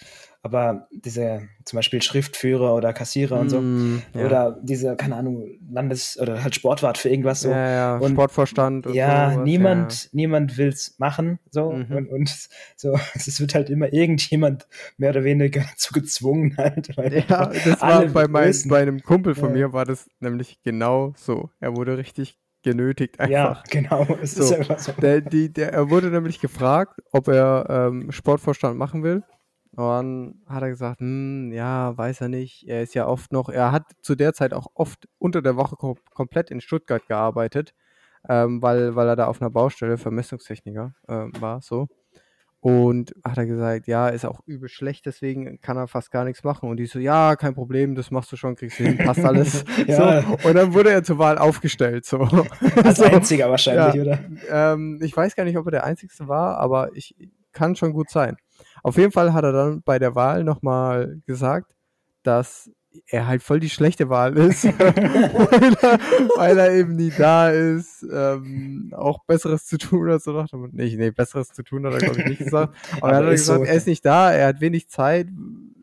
[0.43, 4.25] aber diese zum Beispiel Schriftführer oder Kassierer und so mm, ja.
[4.25, 7.51] oder diese, keine Ahnung, Landes- oder halt Sportwart für irgendwas so.
[7.51, 8.87] Ja, ja, und, Sportvorstand.
[8.87, 10.11] Und ja, sowas, niemand, ja.
[10.13, 11.97] niemand will's machen so mhm.
[11.97, 16.89] und, und so, es wird halt immer irgendjemand mehr oder weniger dazu gezwungen halt.
[16.97, 21.51] ja, das war bei, mein, bei einem Kumpel von mir war das nämlich genau so.
[21.61, 23.33] Er wurde richtig genötigt einfach.
[23.33, 24.07] Ja, genau.
[24.23, 24.43] Es so.
[24.43, 24.93] ist einfach so.
[24.93, 29.23] Der, die, der, er wurde nämlich gefragt, ob er ähm, Sportvorstand machen will.
[29.79, 32.67] Und dann hat er gesagt, hm, ja, weiß er nicht.
[32.67, 35.77] Er ist ja oft noch, er hat zu der Zeit auch oft unter der Woche
[35.77, 37.75] kom komplett in Stuttgart gearbeitet,
[38.29, 41.87] ähm, weil, weil er da auf einer Baustelle Vermessungstechniker äh, war, so.
[42.59, 46.43] Und hat er gesagt, ja, ist auch übel schlecht, deswegen kann er fast gar nichts
[46.43, 46.69] machen.
[46.69, 49.65] Und die so, ja, kein Problem, das machst du schon, kriegst du hin, passt alles.
[49.87, 50.23] ja.
[50.23, 50.49] so.
[50.49, 52.05] Und dann wurde er zur Wahl aufgestellt.
[52.05, 52.19] So.
[52.83, 53.05] Als so.
[53.05, 54.03] einziger wahrscheinlich, ja.
[54.03, 54.19] oder?
[54.51, 57.15] Ähm, ich weiß gar nicht, ob er der Einzige war, aber ich
[57.53, 58.37] kann schon gut sein.
[58.83, 61.75] Auf jeden Fall hat er dann bei der Wahl nochmal gesagt,
[62.23, 62.71] dass
[63.07, 65.99] er halt voll die schlechte Wahl ist, weil, er,
[66.37, 70.71] weil, er, eben nie da ist, ähm, auch Besseres zu tun hat, so nach dem,
[70.73, 73.31] nee, nee, Besseres zu tun hat er, glaube ich, nicht gesagt, aber, aber er hat
[73.31, 75.29] gesagt, so, er ist nicht da, er hat wenig Zeit,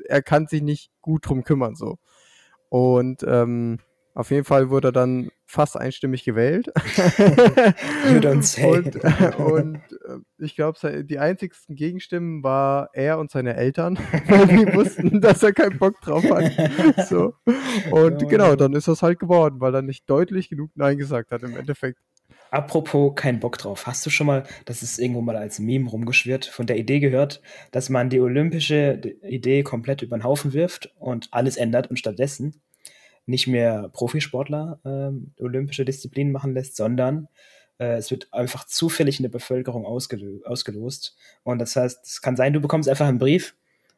[0.08, 1.98] er kann sich nicht gut drum kümmern, so.
[2.70, 3.80] Und ähm,
[4.16, 6.68] auf jeden Fall wurde er dann fast einstimmig gewählt.
[8.10, 8.66] you don't say.
[8.66, 8.96] Und,
[9.38, 15.20] und äh, ich glaube, die einzigsten Gegenstimmen war er und seine Eltern, weil die wussten,
[15.22, 17.08] dass er keinen Bock drauf hat.
[17.10, 17.34] So.
[17.92, 21.32] Und oh, genau, dann ist das halt geworden, weil er nicht deutlich genug Nein gesagt
[21.32, 22.00] hat im Endeffekt.
[22.52, 23.86] Apropos kein Bock drauf.
[23.86, 27.42] Hast du schon mal, das ist irgendwo mal als Meme rumgeschwirrt, von der Idee gehört,
[27.72, 32.62] dass man die olympische Idee komplett über den Haufen wirft und alles ändert und stattdessen
[33.26, 37.28] nicht mehr Profisportler äh, olympische Disziplinen machen lässt, sondern
[37.80, 41.16] äh, es wird einfach zufällig in der Bevölkerung ausgelö ausgelost.
[41.44, 43.56] Und das heißt, es kann sein, du bekommst einfach einen Brief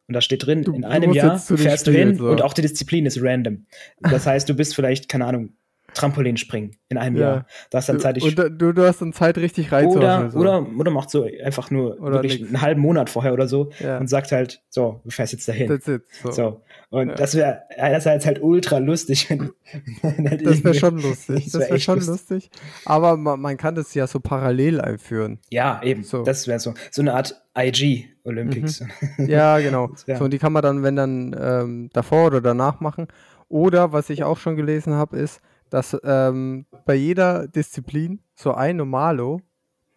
[0.07, 2.29] und da steht drin, du, in einem Jahr fährst du hin so.
[2.29, 3.65] und auch die Disziplin ist random.
[3.99, 5.53] Das heißt, du bist vielleicht, keine Ahnung,
[5.97, 7.21] Trampolin springen in einem ja.
[7.21, 7.45] Jahr.
[7.69, 10.39] Du hast dann Zeit, ich du, du, hast dann Zeit richtig rein oder, so.
[10.39, 12.49] oder, oder macht so einfach nur oder wirklich nix.
[12.49, 13.97] einen halben Monat vorher oder so ja.
[13.97, 15.67] und sagt halt, so, du fährst jetzt dahin.
[15.67, 16.03] That's it.
[16.23, 16.31] So.
[16.31, 16.61] so.
[16.89, 17.15] Und ja.
[17.15, 19.29] das wäre einerseits halt ultra lustig.
[19.29, 21.45] Halt das wäre schon lustig.
[21.51, 22.49] Das wäre wär schon lustig.
[22.49, 22.51] lustig.
[22.85, 25.39] Aber man, man, kann das ja so parallel einführen.
[25.49, 26.03] Ja, eben.
[26.03, 26.23] So.
[26.23, 26.73] Das wäre so.
[26.91, 28.81] So eine Art IG Olympics.
[29.17, 29.27] Mhm.
[29.27, 29.89] Ja, genau.
[30.05, 33.07] So, und die kann man dann, wenn dann ähm, davor oder danach machen.
[33.49, 38.77] Oder was ich auch schon gelesen habe, ist, dass ähm, bei jeder Disziplin so ein
[38.77, 39.41] Normalo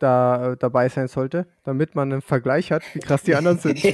[0.01, 3.85] da äh, dabei sein sollte, damit man einen Vergleich hat, wie krass die anderen sind.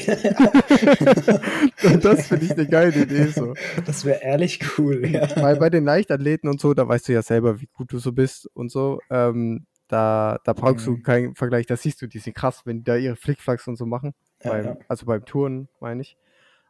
[1.83, 3.55] und das finde ich eine geile Idee so.
[3.85, 5.29] Das wäre ehrlich cool, ja.
[5.37, 8.13] Weil bei den Leichtathleten und so, da weißt du ja selber, wie gut du so
[8.13, 9.01] bist und so.
[9.11, 10.97] Ähm, da, da brauchst mhm.
[10.97, 13.77] du keinen Vergleich, da siehst du, die sind krass, wenn die da ihre Flickflacks und
[13.77, 14.15] so machen.
[14.43, 14.77] Ja, beim, ja.
[14.89, 16.17] Also beim Touren, meine ich.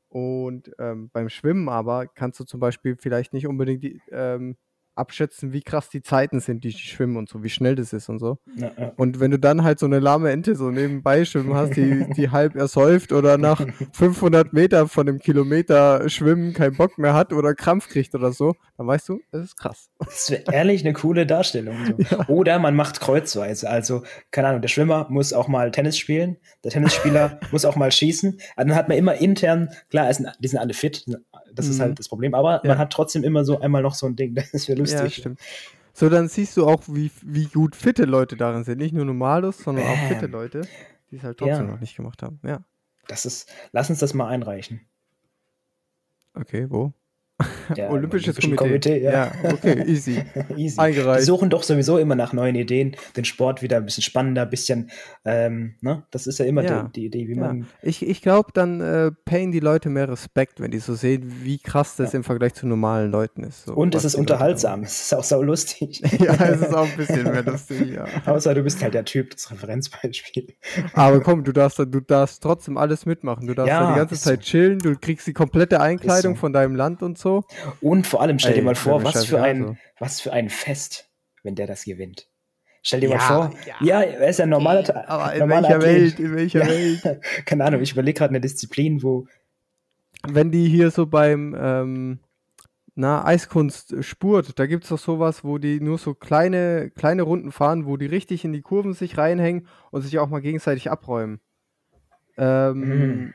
[0.08, 4.56] Und ähm, beim Schwimmen aber kannst du zum Beispiel vielleicht nicht unbedingt die, ähm,
[4.96, 8.18] abschätzen, wie krass die Zeiten sind, die schwimmen und so, wie schnell das ist und
[8.18, 8.38] so.
[8.56, 8.92] Ja, ja.
[8.96, 12.30] Und wenn du dann halt so eine lahme Ente so nebenbei schwimmen hast, die, die
[12.30, 17.54] halb ersäuft oder nach 500 Meter von einem Kilometer schwimmen keinen Bock mehr hat oder
[17.54, 19.88] Krampf kriegt oder so, dann weißt du, das ist krass.
[19.98, 21.76] Das wäre ehrlich eine coole Darstellung.
[21.86, 21.96] So.
[22.06, 22.28] Ja.
[22.28, 23.68] Oder man macht kreuzweise.
[23.68, 27.90] Also, keine Ahnung, der Schwimmer muss auch mal Tennis spielen, der Tennisspieler muss auch mal
[27.90, 28.38] schießen.
[28.56, 31.04] Dann hat man immer intern, klar, die sind alle fit,
[31.58, 31.72] das mhm.
[31.72, 32.34] ist halt das Problem.
[32.34, 32.68] Aber ja.
[32.68, 34.34] man hat trotzdem immer so einmal noch so ein Ding.
[34.52, 35.00] Das wäre lustig.
[35.00, 35.40] Ja, stimmt.
[35.92, 38.78] So, dann siehst du auch, wie, wie gut fitte Leute darin sind.
[38.78, 39.94] Nicht nur Normalos, sondern Bam.
[39.94, 40.68] auch fitte Leute,
[41.10, 41.72] die es halt trotzdem ja.
[41.72, 42.38] noch nicht gemacht haben.
[42.44, 42.64] Ja.
[43.08, 44.80] Das ist, lass uns das mal einreichen.
[46.34, 46.92] Okay, wo?
[47.74, 48.56] Ja, Olympisches Komitee.
[48.56, 49.12] Komitee ja.
[49.12, 49.32] ja.
[49.52, 50.24] okay, easy.
[50.56, 50.78] easy.
[50.78, 51.20] Eingereicht.
[51.20, 54.50] Die suchen doch sowieso immer nach neuen Ideen, den Sport wieder ein bisschen spannender, ein
[54.50, 54.90] bisschen,
[55.24, 56.04] ähm, ne?
[56.10, 56.84] Das ist ja immer ja.
[56.84, 57.66] Die, die, Idee, wie man.
[57.82, 61.58] Ich, ich glaube, dann äh, payen die Leute mehr Respekt, wenn die so sehen, wie
[61.58, 63.66] krass das im Vergleich zu normalen Leuten ist.
[63.66, 66.00] So, Und es ist unterhaltsam, es ist auch sau lustig.
[66.18, 68.06] ja, es ist auch ein bisschen mehr lustig, ja.
[68.24, 70.54] Außer du bist halt der Typ, das Referenzbeispiel.
[70.94, 73.46] Aber komm, du darfst, du darfst trotzdem alles mitmachen.
[73.46, 74.50] Du darfst ja, die ganze Zeit so.
[74.50, 76.40] chillen, du kriegst die komplette Einkleidung so.
[76.40, 77.25] von deinem Land und so.
[77.80, 79.76] Und vor allem, stell dir mal vor, was für, ein, also.
[79.98, 81.10] was für ein Fest,
[81.42, 82.28] wenn der das gewinnt.
[82.82, 85.62] Stell dir ja, mal vor, ja, ja, er ist ja ein normaler Aber in normaler
[85.62, 86.00] welcher Athlet.
[86.00, 86.68] Welt, in welcher ja.
[86.68, 87.20] Welt?
[87.44, 89.26] Keine Ahnung, ich überlege gerade eine Disziplin, wo.
[90.26, 92.20] Wenn die hier so beim ähm,
[92.94, 97.52] na, Eiskunst spurt, da gibt es doch sowas, wo die nur so kleine, kleine Runden
[97.52, 101.40] fahren, wo die richtig in die Kurven sich reinhängen und sich auch mal gegenseitig abräumen.
[102.38, 103.34] Ähm, mhm.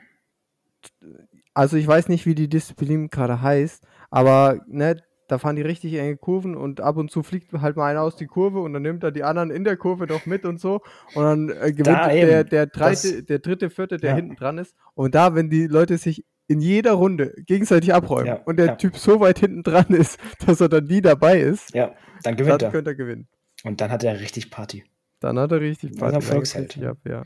[1.54, 5.94] Also ich weiß nicht, wie die Disziplin gerade heißt, aber ne, da fahren die richtig
[5.94, 8.82] enge Kurven und ab und zu fliegt halt mal einer aus die Kurve und dann
[8.82, 10.80] nimmt er die anderen in der Kurve doch mit und so.
[11.14, 14.16] Und dann äh, gewinnt da der, der, dreite, das, der dritte, vierte, der ja.
[14.16, 14.74] hinten dran ist.
[14.94, 18.74] Und da, wenn die Leute sich in jeder Runde gegenseitig abräumen ja, und der ja.
[18.76, 22.60] Typ so weit hinten dran ist, dass er dann nie dabei ist, ja, dann gewinnt
[22.60, 22.70] dann er.
[22.72, 23.26] könnte er gewinnen.
[23.64, 24.84] Und dann hat er richtig Party.
[25.20, 26.12] Dann hat er richtig Party.
[26.12, 26.76] Dann Volksheld.
[26.76, 27.22] Ja, ja.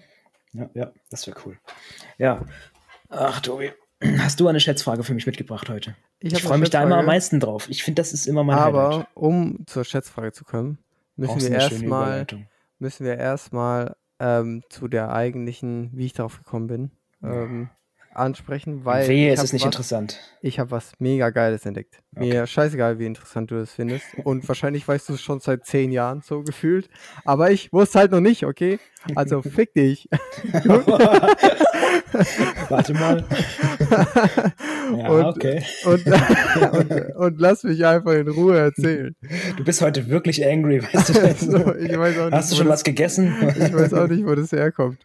[0.52, 1.58] ja, ja, das wäre cool.
[2.18, 2.44] Ja.
[3.08, 3.72] Ach, Tobi.
[4.18, 5.96] Hast du eine Schätzfrage für mich mitgebracht heute?
[6.20, 7.68] Ich, ich freue mich da immer am meisten drauf.
[7.70, 9.06] Ich finde, das ist immer mein Aber Highlight.
[9.14, 10.78] um zur Schätzfrage zu kommen,
[11.16, 12.26] müssen wir erstmal
[12.78, 16.90] müssen wir erstmal ähm, zu der eigentlichen, wie ich darauf gekommen bin,
[17.22, 17.70] ähm,
[18.12, 19.08] ansprechen, weil.
[19.08, 20.18] Wehe, es ist nicht was, interessant.
[20.40, 22.02] Ich habe was mega Geiles entdeckt.
[22.14, 22.28] Okay.
[22.28, 24.04] Mir scheißegal, wie interessant du das findest.
[24.24, 26.88] Und wahrscheinlich weißt du es schon seit zehn Jahren so gefühlt.
[27.24, 28.78] Aber ich wusste halt noch nicht, okay?
[29.14, 30.08] Also fick dich.
[32.68, 33.24] Warte mal.
[34.86, 35.64] Ja, und, okay.
[35.84, 39.16] Und, und, und, lass mich einfach in Ruhe erzählen.
[39.56, 41.20] Du bist heute wirklich angry, weißt du?
[41.20, 43.34] Also, ich weiß auch nicht, Hast du schon was gegessen?
[43.48, 44.98] Ich weiß auch nicht, wo das herkommt.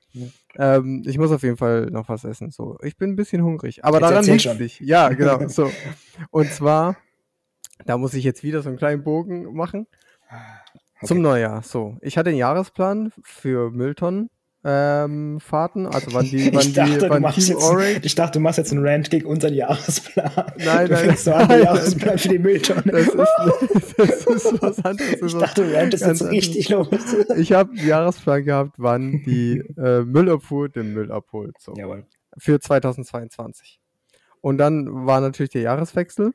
[0.55, 2.51] Ähm, ich muss auf jeden Fall noch was essen.
[2.51, 4.81] So, ich bin ein bisschen hungrig, aber jetzt daran liegt nicht.
[4.81, 5.47] Ja, genau.
[5.47, 5.71] So.
[6.29, 6.97] Und zwar,
[7.85, 9.87] da muss ich jetzt wieder so einen kleinen Bogen machen.
[11.01, 11.07] Okay.
[11.07, 11.63] Zum Neujahr.
[11.63, 14.29] So, ich hatte einen Jahresplan für Mülltonnen
[14.63, 18.01] ähm, Fahrten, also wann die, wann dachte, die, wann Team Orange.
[18.03, 20.31] ich dachte, du machst jetzt einen Rant gegen unseren Jahresplan.
[20.57, 22.83] Nein, du nein, so an, nein, Jahresplan für die Mülltonne.
[22.83, 23.15] Das ist,
[23.97, 25.19] das ist was anderes.
[25.19, 26.89] Ich dachte, Rant ist jetzt richtig los.
[27.37, 31.55] Ich habe einen Jahresplan gehabt, wann die äh, Müllabfuhr den Müll abholt.
[31.59, 31.73] So.
[31.75, 32.05] Jawohl.
[32.37, 33.79] Für 2022.
[34.41, 36.33] Und dann war natürlich der Jahreswechsel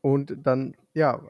[0.00, 1.20] und dann, ja,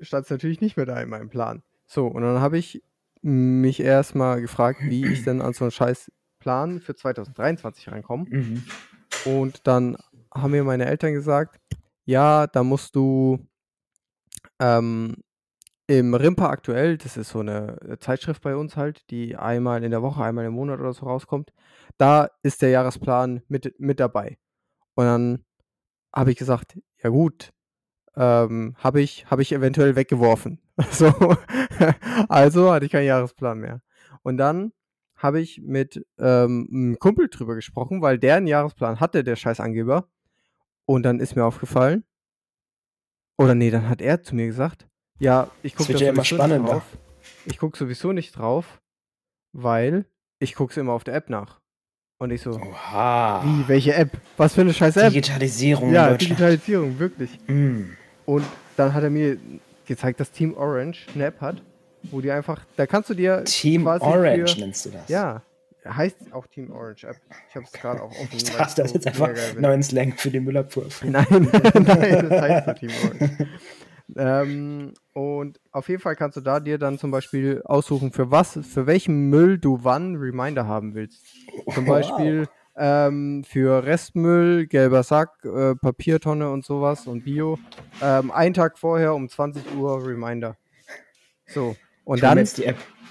[0.00, 1.62] stand es natürlich nicht mehr da in meinem Plan.
[1.86, 2.82] So, und dann habe ich
[3.22, 8.26] mich erstmal gefragt, wie ich denn an so einen scheiß Plan für 2023 reinkomme.
[8.28, 8.64] Mhm.
[9.24, 9.96] Und dann
[10.32, 11.60] haben mir meine Eltern gesagt,
[12.04, 13.38] ja, da musst du
[14.60, 15.16] ähm,
[15.88, 20.02] im Rimpa aktuell, das ist so eine Zeitschrift bei uns halt, die einmal in der
[20.02, 21.52] Woche, einmal im Monat oder so rauskommt,
[21.98, 24.38] da ist der Jahresplan mit, mit dabei.
[24.94, 25.44] Und dann
[26.12, 27.52] habe ich gesagt, ja gut,
[28.16, 30.60] ähm, habe ich, hab ich eventuell weggeworfen.
[30.90, 31.10] So.
[32.28, 33.80] also hatte ich keinen Jahresplan mehr.
[34.22, 34.72] Und dann
[35.16, 40.08] habe ich mit ähm, einem Kumpel drüber gesprochen, weil der einen Jahresplan hatte, der Scheißangeber.
[40.84, 42.04] Und dann ist mir aufgefallen,
[43.38, 44.86] oder nee, dann hat er zu mir gesagt,
[45.18, 46.72] ja, ich gucke ja immer spannender.
[46.72, 46.98] drauf.
[47.44, 48.80] Ich gucke sowieso nicht drauf,
[49.52, 50.06] weil
[50.38, 51.60] ich gucke es immer auf der App nach.
[52.18, 53.42] Und ich so, Oha.
[53.44, 54.10] wie, welche App?
[54.36, 55.12] Was für eine scheiß App?
[55.12, 55.92] Digitalisierung.
[55.92, 57.38] Ja, Digitalisierung, wirklich.
[57.46, 57.90] Mm.
[58.24, 58.44] Und
[58.76, 59.38] dann hat er mir
[59.86, 61.62] gezeigt, dass Team Orange eine App hat,
[62.04, 65.08] wo die einfach, da kannst du dir Team Orange für, nennst du das?
[65.08, 65.42] Ja,
[65.88, 67.16] heißt auch Team Orange App.
[67.48, 68.28] Ich habe es gerade auch offen.
[68.32, 70.86] Ich dachte, das ist jetzt einfach neuen Slang für die Müllabfuhr.
[71.04, 73.48] Nein, nein, das heißt so Team Orange.
[74.16, 78.58] ähm, und auf jeden Fall kannst du da dir dann zum Beispiel aussuchen, für was,
[78.62, 81.24] für welchen Müll du wann Reminder haben willst.
[81.72, 87.58] Zum Beispiel ähm, für Restmüll, gelber Sack, äh, Papiertonne und sowas und Bio.
[88.02, 90.56] Ähm, einen Tag vorher um 20 Uhr Reminder.
[91.46, 91.76] So.
[92.04, 92.38] Und dann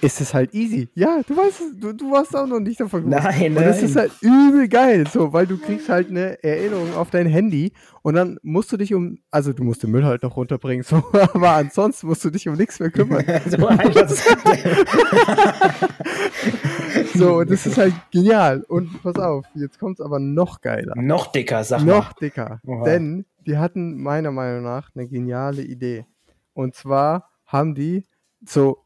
[0.00, 0.88] ist es halt easy.
[0.94, 3.22] Ja, du weißt, du, du warst auch noch nicht davon gewusst.
[3.22, 3.56] Nein, nein.
[3.56, 7.26] Und das ist halt übel geil, so, weil du kriegst halt eine Erinnerung auf dein
[7.26, 10.84] Handy und dann musst du dich um, also du musst den Müll halt noch runterbringen,
[10.84, 13.24] so, aber ansonsten musst du dich um nichts mehr kümmern.
[13.46, 14.10] so einfach.
[17.16, 18.62] So, und das ist halt genial.
[18.68, 20.94] Und pass auf, jetzt kommt es aber noch geiler.
[20.96, 21.96] Noch dicker, sag mal.
[21.96, 22.60] Noch dicker.
[22.66, 22.84] Oha.
[22.84, 26.06] Denn die hatten meiner Meinung nach eine geniale Idee.
[26.52, 28.06] Und zwar haben die
[28.44, 28.78] so,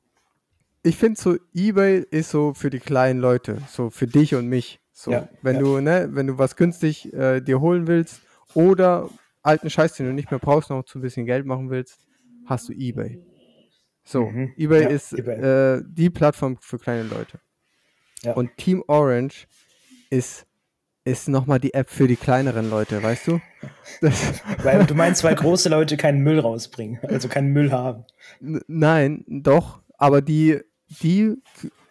[0.83, 4.81] ich finde so, Ebay ist so für die kleinen Leute, so für dich und mich.
[4.93, 5.63] So, ja, wenn ja.
[5.63, 8.21] du, ne, wenn du was günstig äh, dir holen willst
[8.55, 9.09] oder
[9.43, 11.99] alten Scheiß, den du nicht mehr brauchst, noch zu ein bisschen Geld machen willst,
[12.47, 13.23] hast du Ebay.
[14.05, 14.53] So, mhm.
[14.57, 15.79] Ebay ja, ist eBay.
[15.79, 17.41] Äh, die Plattform für kleine Leute.
[18.23, 18.33] Ja.
[18.35, 19.47] Und Team Orange
[20.11, 20.47] ist,
[21.05, 23.41] ist nochmal die App für die kleineren Leute, weißt du?
[24.01, 28.05] Das weil du meinst, weil große Leute keinen Müll rausbringen, also keinen Müll haben.
[28.41, 30.61] nein, doch, aber die,
[31.03, 31.37] die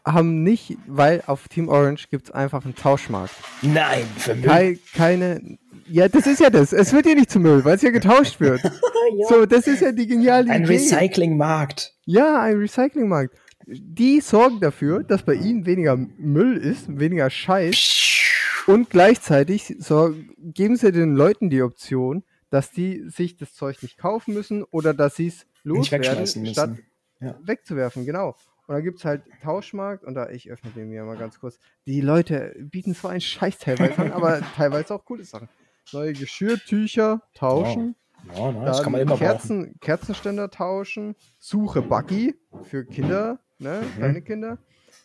[0.05, 3.33] haben nicht, weil auf Team Orange gibt es einfach einen Tauschmarkt.
[3.61, 4.47] Nein, für Müll.
[4.47, 6.73] Keine, keine, ja, das ist ja das.
[6.73, 8.63] Es wird ja nicht zu Müll, weil es ja getauscht wird.
[8.63, 9.27] ja.
[9.27, 10.73] So, das ist ja die geniale ein Idee.
[10.73, 11.95] Ein Recyclingmarkt.
[12.05, 13.35] Ja, ein Recyclingmarkt
[13.71, 18.63] die sorgen dafür, dass bei ihnen weniger Müll ist, weniger Scheiß.
[18.67, 23.97] Und gleichzeitig so, geben sie den Leuten die Option, dass die sich das Zeug nicht
[23.97, 26.77] kaufen müssen oder dass sie es loswerden, statt
[27.19, 27.37] ja.
[27.43, 28.05] wegzuwerfen.
[28.05, 28.35] Genau.
[28.67, 31.59] Und dann gibt es halt Tauschmarkt und da, ich öffne den mir mal ganz kurz.
[31.85, 35.49] Die Leute bieten so einen Scheiß teilweise an, aber teilweise auch coole Sachen.
[35.91, 37.95] Neue Geschirrtücher tauschen.
[38.25, 38.37] Wow.
[38.37, 38.65] Ja, nice.
[38.65, 41.15] das kann man immer Kerzen, Kerzenständer tauschen.
[41.39, 43.81] Suche Buggy für Kinder ne?
[43.81, 43.97] Mhm.
[43.97, 44.57] Kleine Kinder.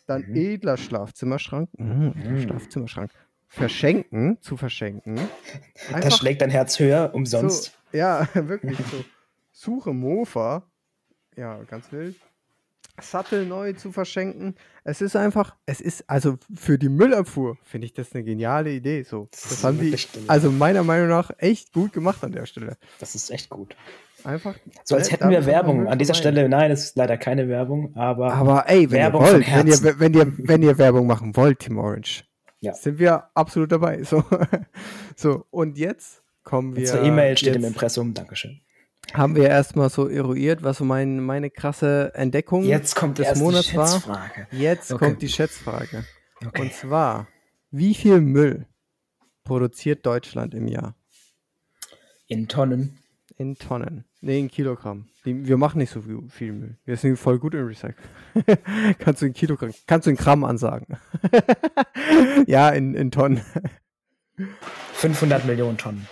[0.07, 0.35] Dann mhm.
[0.35, 1.69] edler Schlafzimmerschrank.
[1.77, 2.13] Mhm.
[2.15, 2.41] mhm.
[2.41, 3.11] Schlafzimmerschrank.
[3.47, 5.17] Verschenken, zu verschenken.
[5.87, 7.77] Einfach da schlägt dein Herz höher, umsonst.
[7.91, 9.05] So, ja, wirklich so.
[9.51, 10.63] Suche Mofa.
[11.37, 12.15] Ja, ganz wild.
[13.01, 14.55] Sattel neu zu verschenken.
[14.83, 19.03] Es ist einfach, es ist, also für die Müllabfuhr finde ich das eine geniale Idee.
[19.03, 19.27] So.
[19.31, 19.95] Das, das haben die,
[20.27, 22.77] also meiner Meinung nach, echt gut gemacht an der Stelle.
[22.99, 23.75] Das ist echt gut.
[24.25, 24.55] Einfach.
[24.83, 25.87] So als hätten wir Werbung.
[25.87, 28.33] An dieser Stelle, nein, das ist leider keine Werbung, aber.
[28.33, 31.59] Aber ey, wenn Werbung ihr wollt, wenn ihr, wenn, ihr, wenn ihr Werbung machen wollt,
[31.59, 32.23] Team Orange,
[32.59, 32.73] ja.
[32.73, 34.03] sind wir absolut dabei.
[34.03, 34.23] So,
[35.15, 36.81] so und jetzt kommen wir.
[36.81, 38.61] Unsere E-Mail steht im Impressum, Dankeschön.
[39.13, 43.67] Haben wir erstmal so eruiert, was so mein, meine krasse Entdeckung jetzt kommt des Monats
[43.67, 44.47] die Schätzfrage.
[44.51, 44.59] war.
[44.59, 45.05] Jetzt okay.
[45.05, 46.05] kommt die Schätzfrage.
[46.43, 46.61] Okay.
[46.63, 47.27] Und zwar,
[47.71, 48.65] wie viel Müll
[49.43, 50.95] produziert Deutschland im Jahr?
[52.27, 52.97] In Tonnen.
[53.37, 54.05] In Tonnen.
[54.21, 55.07] Nee, in Kilogramm.
[55.23, 56.77] Wir machen nicht so viel, Müll.
[56.85, 57.95] Wir sind voll gut im Recycle.
[58.99, 60.97] kannst du in Kilogramm, kannst du in Gramm ansagen.
[62.47, 63.41] ja, in, in Tonnen.
[64.93, 66.07] 500 Millionen Tonnen.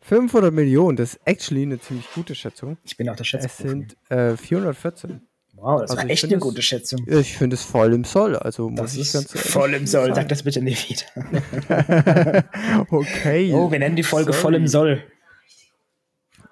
[0.00, 2.78] 500 Millionen, das ist actually eine ziemlich gute Schätzung.
[2.82, 3.46] Ich bin auch der Schätzung.
[3.48, 5.20] Es sind äh, 414.
[5.54, 7.06] Wow, das also war echt eine gute Schätzung.
[7.06, 8.34] Ich finde es voll im Soll.
[8.34, 10.14] Also das muss ich ganz voll im Soll.
[10.14, 12.44] Sag das bitte nicht wieder.
[12.90, 13.52] okay.
[13.52, 14.42] Oh, wir nennen die Folge Sorry.
[14.42, 15.04] voll im Soll.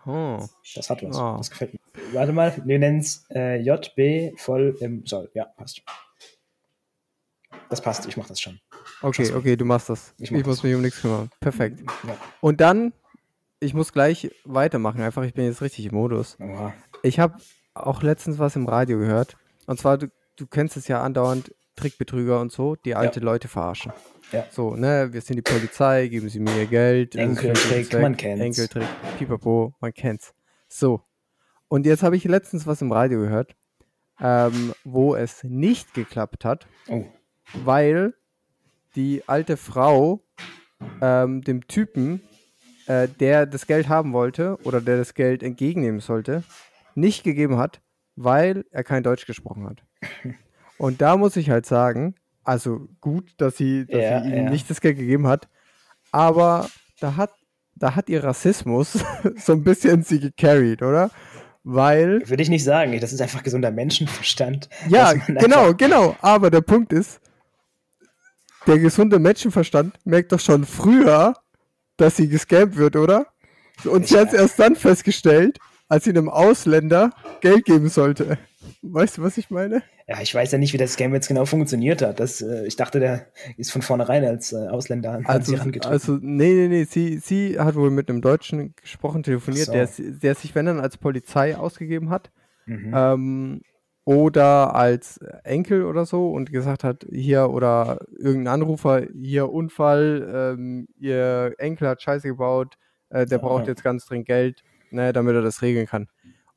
[0.09, 0.49] Oh.
[0.75, 1.17] Das hat was.
[1.19, 1.37] Oh.
[1.37, 1.81] Das gefällt mir.
[2.13, 5.31] Warte mal, wir nennen es äh, JB voll im Soll.
[5.35, 5.83] Ja, passt.
[7.69, 8.59] Das passt, ich mach das schon.
[9.03, 10.15] Okay, okay, du machst das.
[10.19, 11.29] Ich, ich muss mich um nichts kümmern.
[11.41, 11.81] Perfekt.
[12.07, 12.17] Ja.
[12.41, 12.95] Und dann,
[13.61, 16.39] ich muss gleich weitermachen, einfach, ich bin jetzt richtig im Modus.
[16.41, 16.73] Oha.
[17.03, 17.37] Ich habe
[17.75, 19.37] auch letztens was im Radio gehört.
[19.67, 23.25] Und zwar, du, du kennst es ja andauernd, Trickbetrüger und so, die alte ja.
[23.25, 23.93] Leute verarschen.
[24.33, 24.47] Ja.
[24.51, 27.15] So, ne, wir sind die Polizei, geben sie mir Geld.
[27.15, 28.45] Enkeltrick, man kennt's.
[28.45, 28.89] Enkeltrick,
[29.19, 30.35] pipapo, man kennt's.
[30.69, 31.03] So.
[31.69, 33.55] Und jetzt habe ich letztens was im Radio gehört,
[34.21, 37.05] ähm, wo es nicht geklappt hat, oh.
[37.53, 38.15] weil
[38.97, 40.23] die alte Frau
[41.01, 42.21] ähm, dem Typen,
[42.87, 46.43] äh, der das Geld haben wollte oder der das Geld entgegennehmen sollte,
[46.95, 47.81] nicht gegeben hat,
[48.17, 49.85] weil er kein Deutsch gesprochen hat.
[50.79, 52.15] Und da muss ich halt sagen,
[52.45, 54.51] also gut, dass sie, dass ja, sie ihm ja.
[54.51, 55.49] nicht das Geld gegeben hat,
[56.13, 56.69] aber
[57.01, 57.31] da hat,
[57.75, 59.05] da hat ihr Rassismus
[59.37, 61.11] so ein bisschen sie gecarried, oder?
[61.65, 62.27] Weil.
[62.29, 64.71] Würde ich nicht sagen, das ist einfach gesunder Menschenverstand.
[64.89, 66.17] Ja, genau, genau.
[66.23, 67.21] Aber der Punkt ist,
[68.67, 71.35] der gesunde Menschenverstand merkt doch schon früher,
[71.97, 73.27] dass sie gescampt wird, oder?
[73.85, 78.39] Und sie hat es erst dann festgestellt, als sie einem Ausländer Geld geben sollte.
[78.83, 79.83] Weißt du, was ich meine?
[80.09, 82.19] Ja, ich weiß ja nicht, wie das Game jetzt genau funktioniert hat.
[82.19, 83.27] Das, äh, ich dachte, der
[83.59, 85.93] ist von vornherein als äh, Ausländer an also, sie herangetreten.
[85.93, 86.85] Also, nee, nee, nee.
[86.85, 89.73] Sie, sie hat wohl mit einem Deutschen gesprochen, telefoniert, so.
[89.73, 92.31] der, der sich, wenn dann, als Polizei ausgegeben hat.
[92.65, 92.93] Mhm.
[92.95, 93.61] Ähm,
[94.05, 100.89] oder als Enkel oder so und gesagt hat, hier oder irgendein Anrufer, hier Unfall, ähm,
[100.99, 102.77] ihr Enkel hat Scheiße gebaut,
[103.11, 106.09] äh, der braucht jetzt ganz dringend Geld, ne, damit er das regeln kann.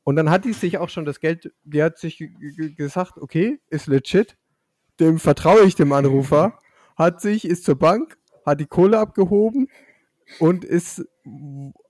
[0.04, 2.22] Und dann hat die sich auch schon das Geld, die hat sich
[2.76, 4.36] gesagt, okay, ist legit,
[4.98, 6.58] dem vertraue ich dem Anrufer,
[6.96, 9.68] hat sich, ist zur Bank, hat die Kohle abgehoben
[10.38, 11.06] und ist,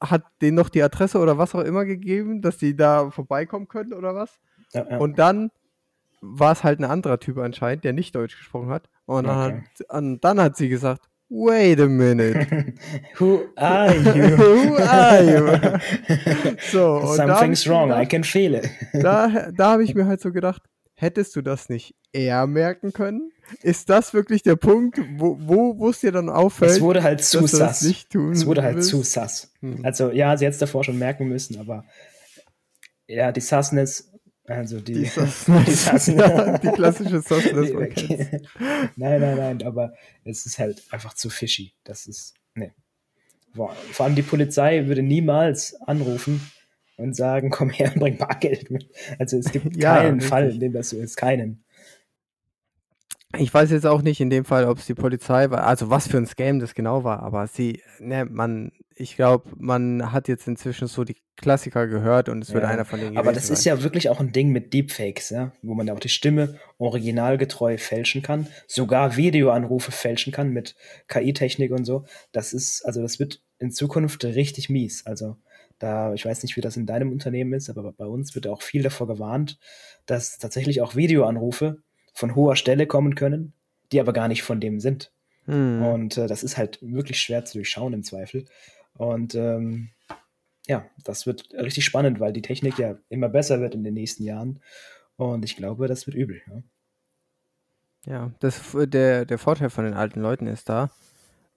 [0.00, 3.94] hat denen noch die Adresse oder was auch immer gegeben, dass die da vorbeikommen können
[3.94, 4.40] oder was.
[4.72, 4.98] Ja, ja.
[4.98, 5.50] Und dann
[6.20, 8.88] war es halt ein anderer Typ anscheinend, der nicht Deutsch gesprochen hat.
[9.06, 12.74] Und dann, hat, und dann hat sie gesagt, wait a minute.
[13.18, 14.36] Who are you?
[14.36, 16.56] Who are you?
[16.70, 18.68] so, Something's wrong, gedacht, I can feel it.
[18.92, 20.62] da da habe ich mir halt so gedacht,
[20.94, 23.32] hättest du das nicht eher merken können?
[23.62, 25.38] Ist das wirklich der Punkt, wo,
[25.78, 26.72] wo es dir dann auffällt?
[26.72, 27.82] Es wurde halt zu sass.
[27.82, 28.90] es wurde halt willst?
[28.90, 29.52] zu sass.
[29.60, 29.84] Hm.
[29.84, 31.84] Also ja, sie hätte es davor schon merken müssen, aber
[33.06, 34.11] ja, die Sassness
[34.52, 36.60] also die, die, Sassness, die, Sassness.
[36.62, 37.70] die klassische Sassness.
[37.74, 38.40] Okay.
[38.96, 41.72] nein, nein, nein, aber es ist halt einfach zu fishy.
[41.84, 42.72] Das ist, nee.
[43.54, 46.40] Vor allem die Polizei würde niemals anrufen
[46.96, 48.88] und sagen, komm her und bring Bargeld mit.
[49.18, 50.28] Also es gibt ja, keinen richtig.
[50.30, 51.16] Fall, in dem das so ist.
[51.16, 51.64] Keinen.
[53.38, 56.06] Ich weiß jetzt auch nicht in dem Fall, ob es die Polizei war, also was
[56.06, 60.46] für ein Scam das genau war, aber sie, ne, man, ich glaube, man hat jetzt
[60.46, 63.54] inzwischen so die Klassiker gehört und es ja, wird einer von denen Aber das sein.
[63.54, 66.58] ist ja wirklich auch ein Ding mit Deepfakes, ja, wo man ja auch die Stimme
[66.78, 70.76] originalgetreu fälschen kann, sogar Videoanrufe fälschen kann mit
[71.08, 72.04] KI-Technik und so.
[72.32, 75.06] Das ist, also das wird in Zukunft richtig mies.
[75.06, 75.36] Also
[75.78, 78.62] da, ich weiß nicht, wie das in deinem Unternehmen ist, aber bei uns wird auch
[78.62, 79.58] viel davor gewarnt,
[80.06, 83.52] dass tatsächlich auch Videoanrufe von hoher Stelle kommen können,
[83.90, 85.12] die aber gar nicht von dem sind.
[85.46, 85.82] Hm.
[85.82, 88.44] Und äh, das ist halt wirklich schwer zu durchschauen im Zweifel.
[88.94, 89.90] Und ähm,
[90.66, 94.22] ja, das wird richtig spannend, weil die Technik ja immer besser wird in den nächsten
[94.24, 94.60] Jahren.
[95.16, 96.42] Und ich glaube, das wird übel.
[96.46, 96.62] Ja,
[98.06, 100.90] ja das, der, der Vorteil von den alten Leuten ist da,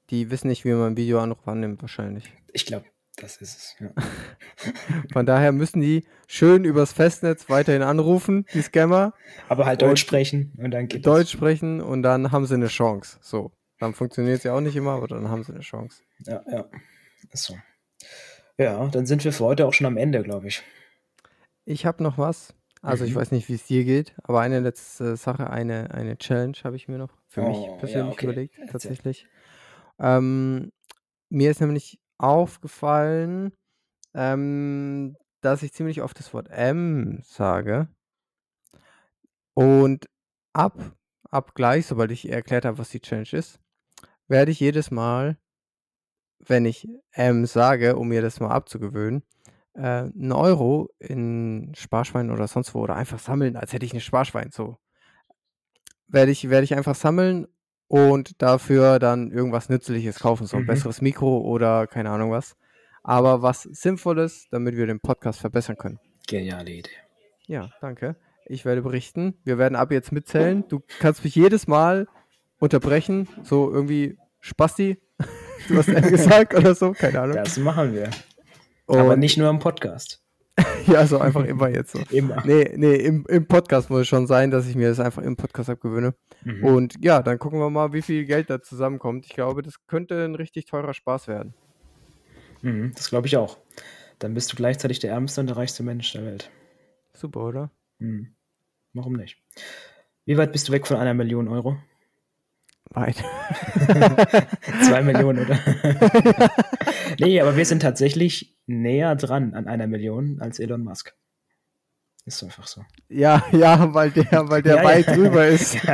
[0.09, 2.31] die wissen nicht, wie man Videoanruf annimmt, wahrscheinlich.
[2.53, 2.85] Ich glaube,
[3.15, 3.91] das ist es, ja.
[5.13, 9.13] Von daher müssen die schön übers Festnetz weiterhin anrufen, die Scammer.
[9.49, 11.31] Aber halt Deutsch sprechen und dann geht Deutsch das.
[11.31, 13.17] sprechen und dann haben sie eine Chance.
[13.21, 13.51] So.
[13.79, 16.01] Dann funktioniert es ja auch nicht immer, aber dann haben sie eine Chance.
[16.25, 16.65] Ja, ja.
[17.31, 17.55] Ist so.
[18.57, 20.63] Ja, dann sind wir für heute auch schon am Ende, glaube ich.
[21.65, 22.53] Ich habe noch was.
[22.81, 23.09] Also mhm.
[23.09, 26.75] ich weiß nicht, wie es dir geht, aber eine letzte Sache, eine, eine Challenge habe
[26.75, 28.25] ich mir noch für oh, mich persönlich ja, okay.
[28.25, 29.27] überlegt, tatsächlich.
[29.99, 30.71] Ähm,
[31.29, 33.53] mir ist nämlich aufgefallen,
[34.13, 37.87] ähm, dass ich ziemlich oft das Wort M sage.
[39.53, 40.07] Und
[40.53, 40.95] ab,
[41.29, 43.59] ab gleich, sobald ich erklärt habe, was die Challenge ist,
[44.27, 45.37] werde ich jedes Mal,
[46.39, 49.23] wenn ich M sage, um mir das mal abzugewöhnen,
[49.73, 54.01] äh, einen Euro in Sparschwein oder sonst wo oder einfach sammeln, als hätte ich ein
[54.01, 54.51] Sparschwein.
[54.51, 54.77] So
[56.07, 57.47] werde ich, werde ich einfach sammeln
[57.87, 60.67] und dafür dann irgendwas Nützliches kaufen, so ein mhm.
[60.67, 62.55] besseres Mikro oder keine Ahnung was.
[63.03, 65.99] Aber was Sinnvolles, damit wir den Podcast verbessern können.
[66.27, 66.89] Geniale Idee.
[67.45, 68.15] Ja, danke.
[68.47, 69.35] Ich werde berichten.
[69.43, 70.67] Wir werden ab jetzt mitzählen.
[70.67, 72.07] Du kannst mich jedes Mal
[72.59, 75.01] unterbrechen, so irgendwie Spasti.
[75.67, 77.37] Du hast gesagt oder so, keine Ahnung.
[77.37, 78.11] Das machen wir.
[78.85, 80.21] Und Aber nicht nur im Podcast.
[80.87, 81.99] ja, so einfach immer jetzt so.
[82.11, 82.43] Immer.
[82.45, 85.35] Nee, nee, im, im Podcast muss es schon sein, dass ich mir das einfach im
[85.35, 86.15] Podcast abgewöhne.
[86.43, 86.63] Mhm.
[86.63, 89.25] Und ja, dann gucken wir mal, wie viel Geld da zusammenkommt.
[89.25, 91.53] Ich glaube, das könnte ein richtig teurer Spaß werden.
[92.61, 93.57] Mhm, das glaube ich auch.
[94.19, 96.49] Dann bist du gleichzeitig der ärmste und der reichste Mensch der Welt.
[97.13, 97.71] Super, oder?
[97.99, 98.35] Mhm.
[98.93, 99.37] Warum nicht?
[100.25, 101.77] Wie weit bist du weg von einer Million Euro?
[102.91, 103.17] Weit.
[104.83, 105.59] Zwei Millionen, oder?
[107.19, 111.13] nee, aber wir sind tatsächlich näher dran an einer Million als Elon Musk.
[112.25, 112.81] Ist einfach so.
[113.07, 115.15] Ja, ja, weil der, weil der ja, weit ja.
[115.15, 115.77] drüber ist.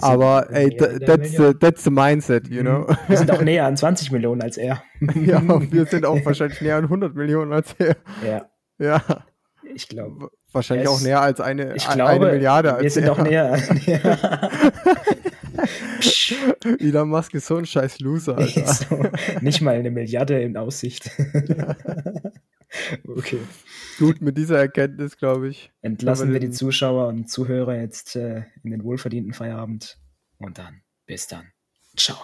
[0.00, 2.80] Aber ey, that's the, that's the mindset, you know.
[2.80, 2.96] Mhm.
[3.08, 4.82] Wir sind auch näher an 20 Millionen als er.
[5.14, 7.96] ja, wir sind auch wahrscheinlich näher an 100 Millionen als er.
[8.24, 8.46] Ja.
[8.78, 9.02] Ja.
[9.74, 10.30] Ich glaube.
[10.52, 12.74] Wahrscheinlich auch näher als eine, ich glaube, eine Milliarde.
[12.74, 13.58] Als wir sind auch näher.
[16.78, 18.66] Elon Musk ist so ein scheiß Loser, Alter.
[18.66, 21.10] so, nicht mal eine Milliarde in Aussicht.
[23.06, 23.38] Okay.
[23.98, 25.72] Gut, mit dieser Erkenntnis, glaube ich.
[25.82, 26.50] Entlassen wir den...
[26.50, 29.98] die Zuschauer und Zuhörer jetzt äh, in den wohlverdienten Feierabend.
[30.38, 31.52] Und dann, bis dann.
[31.96, 32.18] Ciao.